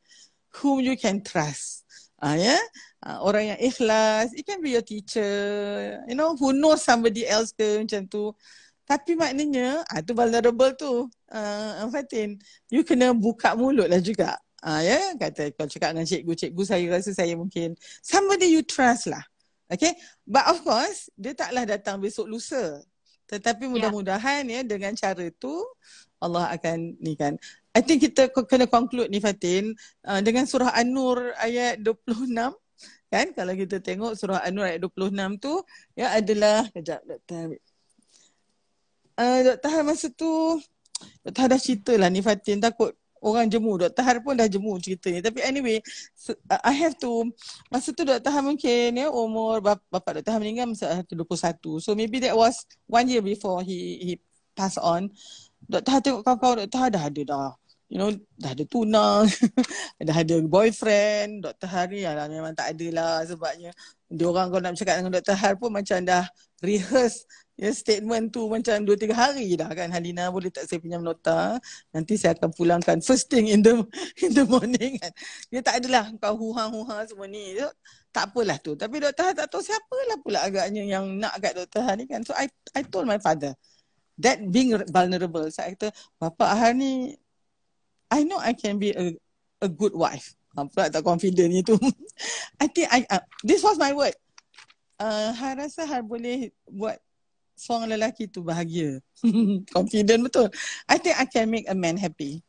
[0.62, 1.82] whom you can trust.
[2.22, 2.54] Ah uh, ya.
[2.54, 2.62] Yeah?
[3.06, 7.50] Uh, orang yang ikhlas it can be your teacher you know who knows somebody else
[7.54, 8.30] ke macam tu.
[8.82, 11.06] Tapi maknanya ah tu vulnerable tu.
[11.30, 12.36] Uh, Fatin
[12.68, 14.36] you kena buka mulut lah juga.
[14.62, 15.06] Ah uh, ya yeah?
[15.18, 19.22] kata kalau cakap dengan cikgu cikgu saya rasa saya mungkin somebody you trust lah.
[19.72, 19.96] Okay?
[20.28, 22.82] But of course dia taklah datang besok lusa.
[23.26, 23.70] Tetapi ya.
[23.70, 25.56] mudah-mudahan ya dengan cara tu
[26.22, 27.34] Allah akan ni kan.
[27.72, 29.72] I think kita kena conclude ni Fatin.
[30.04, 32.30] Uh, dengan surah An-Nur ayat 26
[33.12, 33.28] kan?
[33.36, 35.60] Kalau kita tengok surah An-Nur ayat 26 tu
[35.92, 37.60] ya adalah kejap doktor
[39.20, 40.56] uh, doktor masa tu
[41.20, 43.86] doktor dah cerita lah ni Fatin takut orang jemu.
[43.86, 45.78] Doktor Har pun dah jemu cerita ni tapi anyway
[46.48, 47.28] uh, I have to
[47.68, 51.92] masa tu doktor Har mungkin ya umur bap- bapak doktor Har meninggal masa 21 so
[51.92, 54.12] maybe that was one year before he he
[54.56, 55.12] pass on.
[55.68, 57.50] Doktor Har tengok kawan-kawan doktor Har dah ada dah
[57.92, 58.08] you know
[58.40, 59.28] dah ada tunang
[60.08, 61.68] dah ada boyfriend Dr.
[61.68, 63.68] Hari lah memang tak ada lah sebabnya
[64.08, 65.36] dia orang kalau nak bercakap dengan Dr.
[65.36, 66.24] Har pun macam dah
[66.64, 67.28] rehearse
[67.60, 71.60] ya statement tu macam 2 3 hari dah kan Halina boleh tak saya pinjam nota
[71.92, 73.76] nanti saya akan pulangkan first thing in the
[74.24, 75.12] in the morning kan
[75.52, 77.68] dia tak adalah kau huha-huha semua ni so,
[78.08, 79.20] tak apalah tu tapi Dr.
[79.20, 81.84] Har tak tahu siapa lah pula agaknya yang nak kat Dr.
[81.84, 83.52] Har ni kan so I I told my father
[84.16, 87.20] that being vulnerable saya kata bapa Har ni
[88.12, 89.16] I know I can be a
[89.64, 90.36] a good wife.
[90.52, 91.80] Apa tak confident ni tu.
[92.62, 94.12] I think I uh, this was my word.
[95.00, 97.00] Uh, Har rasa Har boleh buat
[97.56, 99.00] seorang lelaki tu bahagia.
[99.76, 100.52] confident betul.
[100.84, 102.44] I think I can make a man happy.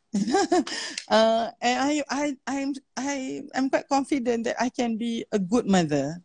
[1.08, 3.14] uh, and I I I'm I
[3.56, 6.20] I'm quite confident that I can be a good mother.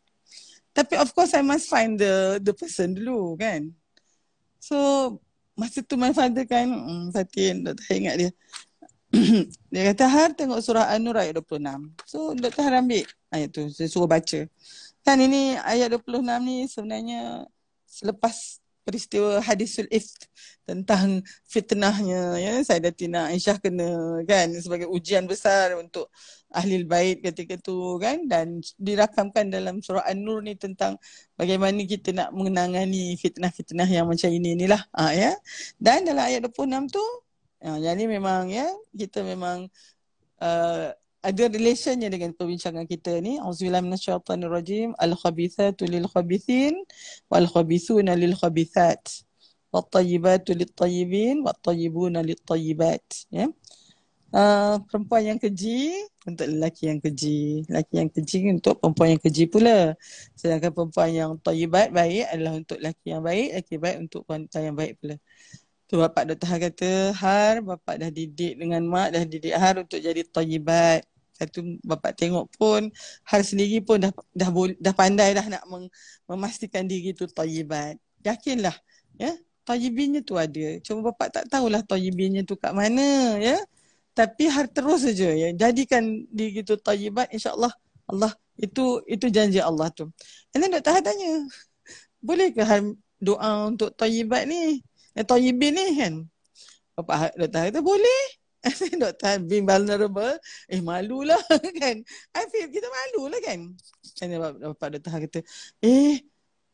[0.75, 3.71] Tapi of course I must find the the person dulu kan.
[4.59, 4.75] So
[5.59, 8.29] masa tu my father kan, hmm, Fatin, tak ingat dia.
[9.73, 11.65] dia kata Har tengok surah An-Nur ayat 26.
[12.05, 12.61] So Dr.
[12.61, 13.65] Har ambil ayat tu.
[13.73, 14.45] Saya suruh baca.
[15.01, 17.49] Kan ini ayat 26 ni sebenarnya
[17.89, 20.09] selepas peristiwa hadisul if
[20.65, 26.09] tentang fitnahnya ya saya Tina Aisyah kena kan sebagai ujian besar untuk
[26.49, 30.97] ahli bait ketika tu kan dan dirakamkan dalam surah An-Nur ni tentang
[31.37, 35.37] bagaimana kita nak menangani fitnah-fitnah yang macam ini inilah ha, ya
[35.77, 37.03] dan dalam ayat 26 tu
[37.59, 39.67] Ya, yang ni memang ya kita memang
[40.39, 43.35] uh, ada relationnya dengan perbincangan kita ni.
[43.43, 44.95] Auzubillahi minasyaitonirrajim.
[44.95, 46.79] Al-khabithatu lil-khabithin
[47.27, 49.27] wal-khabithuna lil-khabithat.
[49.69, 53.03] Wat-tayyibatu lit-tayyibin wat-tayyibuna lit-tayyibat.
[53.29, 53.51] Ya.
[54.29, 55.91] Uh, perempuan yang keji
[56.23, 57.67] untuk lelaki yang keji.
[57.67, 59.99] Lelaki yang keji untuk perempuan yang keji pula.
[60.39, 63.47] Sedangkan perempuan yang tayyibat baik adalah untuk lelaki yang baik.
[63.59, 65.19] Lelaki baik untuk wanita yang baik pula.
[65.89, 66.45] Tu bapak Dr.
[66.45, 71.01] Har kata, Har, bapak dah didik dengan mak, dah didik Har untuk jadi tajibat.
[71.33, 72.93] Satu bapak tengok pun,
[73.25, 75.89] Har sendiri pun dah dah dah pandai dah nak mem-
[76.29, 77.97] memastikan diri tu tajibat.
[78.21, 78.77] Yakinlah,
[79.17, 79.33] ya.
[79.65, 80.77] Tajibinnya tu ada.
[80.85, 83.57] Cuma bapak tak tahulah tajibinnya tu kat mana, ya.
[84.13, 85.49] Tapi Har terus saja, ya.
[85.57, 87.73] Jadikan diri tu tajibat, insyaAllah
[88.05, 88.29] Allah
[88.61, 90.05] itu itu janji Allah tu.
[90.53, 90.93] And then Dr.
[90.93, 91.49] Har tanya,
[92.21, 92.81] bolehkah Har
[93.17, 94.85] doa untuk tajibat ni?
[95.19, 96.13] Yang Tayyibin ni kan.
[96.95, 98.23] Bapak doktor kata boleh.
[99.03, 100.35] doktor being vulnerable.
[100.71, 101.39] Eh malulah
[101.83, 101.99] kan.
[102.31, 103.75] I feel kita malulah kan.
[104.15, 105.39] Dan bapak doktor kata
[105.83, 106.23] eh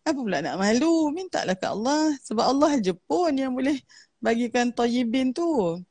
[0.05, 1.09] apa pula nak malu.
[1.09, 2.13] Mintalah ke Allah.
[2.21, 3.81] Sebab Allah je pun yang boleh
[4.21, 5.81] bagikan Tayyibin tu.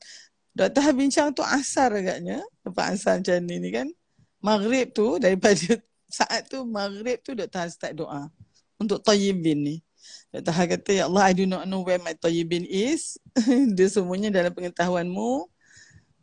[0.54, 2.38] Doktor bincang tu asar agaknya.
[2.62, 3.90] Bapak asar macam ni, kan.
[4.38, 8.30] Maghrib tu daripada saat tu maghrib tu doktor start doa.
[8.78, 9.76] untuk tayyibin ni.
[10.34, 10.50] Dr.
[10.50, 13.22] Ha kata, Ya Allah, I do not know where my tayyibin is.
[13.78, 15.46] dia semuanya dalam pengetahuanmu.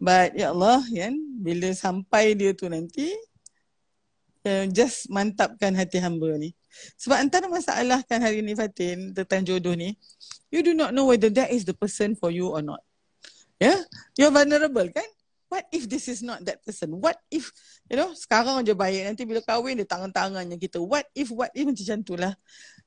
[0.03, 3.07] But ya Allah, kan, bila sampai dia tu nanti,
[4.43, 6.51] uh, just mantapkan hati hamba ni.
[6.99, 9.95] Sebab antara masalah kan hari ni Fatin tentang jodoh ni,
[10.51, 12.83] you do not know whether that is the person for you or not.
[13.63, 13.79] Yeah,
[14.19, 15.07] you're vulnerable kan?
[15.51, 16.99] What if this is not that person?
[16.99, 17.51] What if,
[17.87, 20.79] you know, sekarang je baik, nanti bila kahwin dia tangan-tangannya kita.
[20.79, 22.35] What if, what if macam tu lah.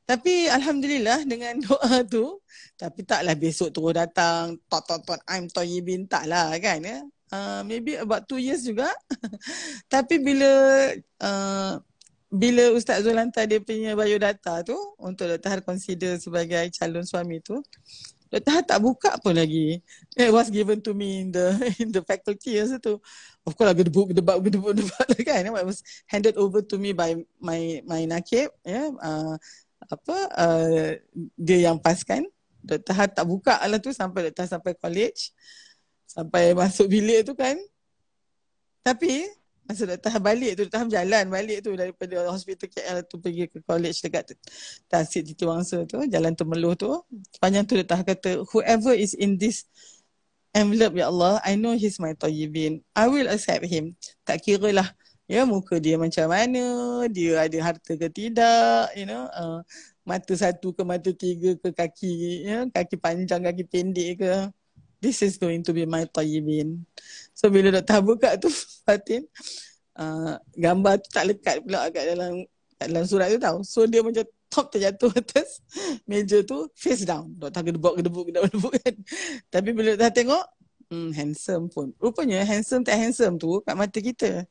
[0.05, 2.41] Tapi Alhamdulillah dengan doa tu,
[2.77, 7.01] tapi taklah besok terus datang, tot tot tot, I'm Toyibin, taklah kan ya.
[7.33, 8.93] Uh, maybe about two years juga.
[9.93, 10.53] tapi bila
[11.25, 11.81] uh,
[12.35, 15.49] bila Ustaz Zul hantar dia punya biodata tu untuk Dr.
[15.49, 17.63] Har consider sebagai calon suami tu,
[18.29, 18.51] Dr.
[18.51, 19.79] Har tak buka pun lagi.
[20.19, 22.99] It was given to me in the in the faculty masa tu.
[23.47, 25.47] Of course, ada book, debak, debak, debak lah kan.
[25.47, 28.51] It was handed over to me by my my nakib.
[28.67, 29.39] Yeah, uh,
[29.91, 30.89] apa, uh,
[31.37, 32.25] dia yang paskan.
[32.65, 32.97] Dr.
[32.97, 34.49] Har tak buka lah tu sampai Dr.
[34.49, 35.37] Har sampai college.
[36.09, 37.59] Sampai masuk bilik tu kan.
[38.85, 39.29] Tapi
[39.65, 43.65] Masa dah tahap balik tu, tahap jalan balik tu daripada hospital KL tu pergi ke
[43.65, 44.37] college dekat
[44.93, 46.93] Tasik Titi Wangsa tu, jalan Temeluh tu.
[47.33, 49.65] Sepanjang tu dia kata, whoever is in this
[50.53, 52.85] envelope, Ya Allah, I know he's my Tayyibin.
[52.93, 53.97] I will accept him.
[54.29, 54.93] Tak kira lah,
[55.31, 56.65] ya muka dia macam mana,
[57.09, 59.29] dia ada harta ke tidak, you know.
[59.33, 59.61] Uh,
[60.05, 64.33] mata satu ke mata tiga ke kaki, ya, kaki panjang, kaki pendek ke
[65.05, 66.81] this is going to be my tayyibin.
[67.37, 68.49] So bila doktor buka tu
[68.89, 69.29] Fatin,
[70.01, 72.49] uh, gambar tu tak lekat pula kat dalam
[72.81, 73.61] kat dalam surat tu tau.
[73.61, 75.61] So dia macam top terjatuh atas
[76.09, 77.29] meja tu face down.
[77.37, 78.95] Doktor gedebuk gedebuk gedebuk gedebuk kan.
[79.53, 80.45] Tapi bila doktor tengok,
[80.91, 81.93] hmm, handsome pun.
[82.01, 84.45] Rupanya handsome tak handsome tu kat mata kita.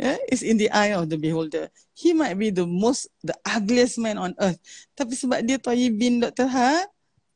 [0.00, 1.68] Yeah, it's in the eye of the beholder.
[1.92, 4.58] He might be the most, the ugliest man on earth.
[4.96, 6.48] Tapi sebab dia tayyibin Dr.
[6.48, 6.88] Ha,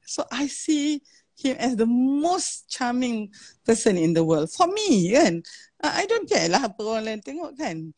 [0.04, 1.04] so I see
[1.36, 3.30] him as the most charming
[3.66, 4.50] person in the world.
[4.50, 5.42] For me, kan?
[5.84, 7.92] I don't care lah apa orang lain tengok kan.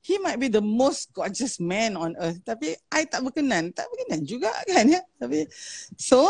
[0.00, 2.40] He might be the most gorgeous man on earth.
[2.42, 3.70] Tapi I tak berkenan.
[3.76, 5.00] Tak berkenan juga kan ya.
[5.20, 5.46] Tapi
[5.94, 6.26] so,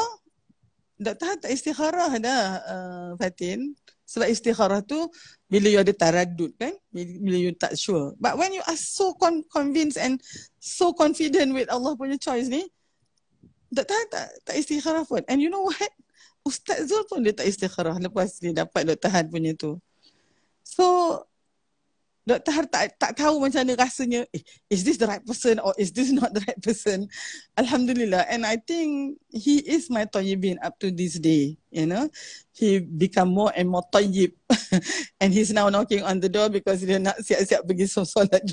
[1.01, 1.40] Dr.
[1.40, 3.72] tak istikharah dah uh, Fatin.
[4.05, 5.09] Sebab istikharah tu
[5.48, 6.76] bila you ada taradud kan.
[6.92, 8.12] Bila you tak sure.
[8.20, 10.20] But when you are so con- convinced and
[10.61, 12.68] so confident with Allah punya choice ni.
[13.72, 13.96] Dr.
[14.12, 15.24] tak, tak istikharah pun.
[15.24, 15.92] And you know what?
[16.44, 19.09] Ustaz Zul pun dia tak istikharah lepas dia dapat Dr.
[19.09, 19.80] Han punya tu.
[20.61, 21.16] So,
[22.28, 25.88] Han tak, tak tahu macam mana rasanya, eh, is this the right person or is
[25.90, 27.08] this not the right person?
[27.56, 28.28] Alhamdulillah.
[28.28, 32.12] And I think he is my tayyibin up to this day, you know.
[32.52, 34.36] He become more and more tayyib.
[35.22, 38.44] and he's now knocking on the door because dia nak siap-siap pergi solat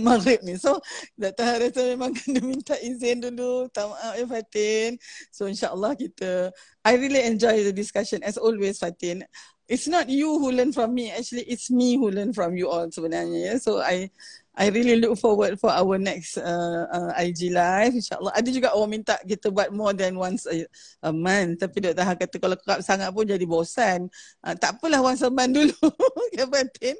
[0.00, 0.56] maghrib ni.
[0.56, 0.80] So.
[1.20, 3.68] Han rasa memang kena minta izin dulu.
[3.76, 4.96] Tak maaf ya Fatin.
[5.28, 6.48] So, insyaAllah kita,
[6.80, 9.22] I really enjoy the discussion as always Fatin
[9.68, 12.86] it's not you who learn from me actually it's me who learn from you all
[12.90, 14.10] sebenarnya ya so i
[14.58, 19.00] i really look forward for our next uh, uh, IG live insyaallah ada juga orang
[19.00, 20.66] minta kita buat more than once a,
[21.08, 22.04] a month tapi Dr.
[22.04, 24.12] Ha kata kalau kerap sangat pun jadi bosan
[24.44, 25.78] uh, tak apalah once a month dulu
[26.36, 26.96] ya Fatin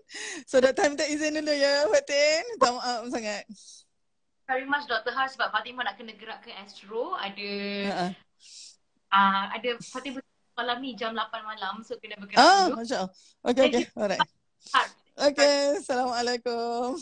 [0.48, 0.96] so Dr.
[0.96, 3.44] minta izin dulu ya Fatin minta maaf sangat
[4.48, 5.12] very much Dr.
[5.12, 7.50] Ha sebab Fatimah nak kena gerak ke Astro ada
[7.90, 8.10] uh-uh.
[9.12, 10.31] uh, ada Fatimah
[10.62, 12.78] malam ni jam 8 malam so kena bergerak ah, dulu.
[12.78, 13.14] Masya Allah.
[13.50, 13.84] Okay, okay.
[13.98, 14.22] Alright.
[15.18, 16.94] Okay, Assalamualaikum.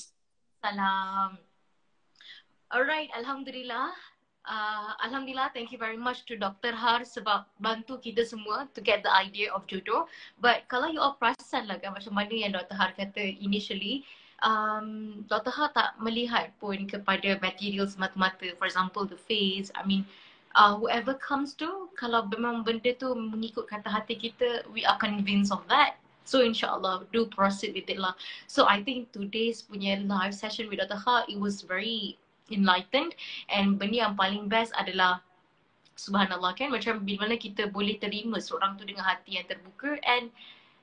[0.64, 1.36] Salam.
[2.72, 3.92] Alright, Alhamdulillah.
[4.48, 6.72] Uh, Alhamdulillah, thank you very much to Dr.
[6.72, 10.08] Har sebab bantu kita semua to get the idea of jodoh.
[10.40, 12.72] But kalau you all perasan lah kan macam mana yang Dr.
[12.72, 14.08] Har kata initially,
[14.40, 15.52] um, Dr.
[15.52, 18.56] Har tak melihat pun kepada material semata-mata.
[18.56, 19.68] For example, the face.
[19.76, 20.08] I mean,
[20.54, 25.54] uh, whoever comes to kalau memang benda tu mengikut kata hati kita we are convinced
[25.54, 25.98] of that.
[26.26, 28.14] So insyaallah do proceed with it lah.
[28.46, 30.98] So i think today's punya live session with Dr.
[30.98, 32.18] Ha it was very
[32.50, 33.14] enlightened.
[33.50, 35.22] And benda yang paling best adalah
[35.94, 36.70] subhanallah kan?
[36.74, 39.98] Macam bila kita boleh terima seorang tu dengan hati yang terbuka.
[40.02, 40.34] And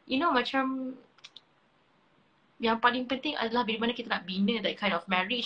[0.08, 0.96] you know macam
[2.58, 5.46] yang paling penting adalah bila kita nak bina that kind of marriage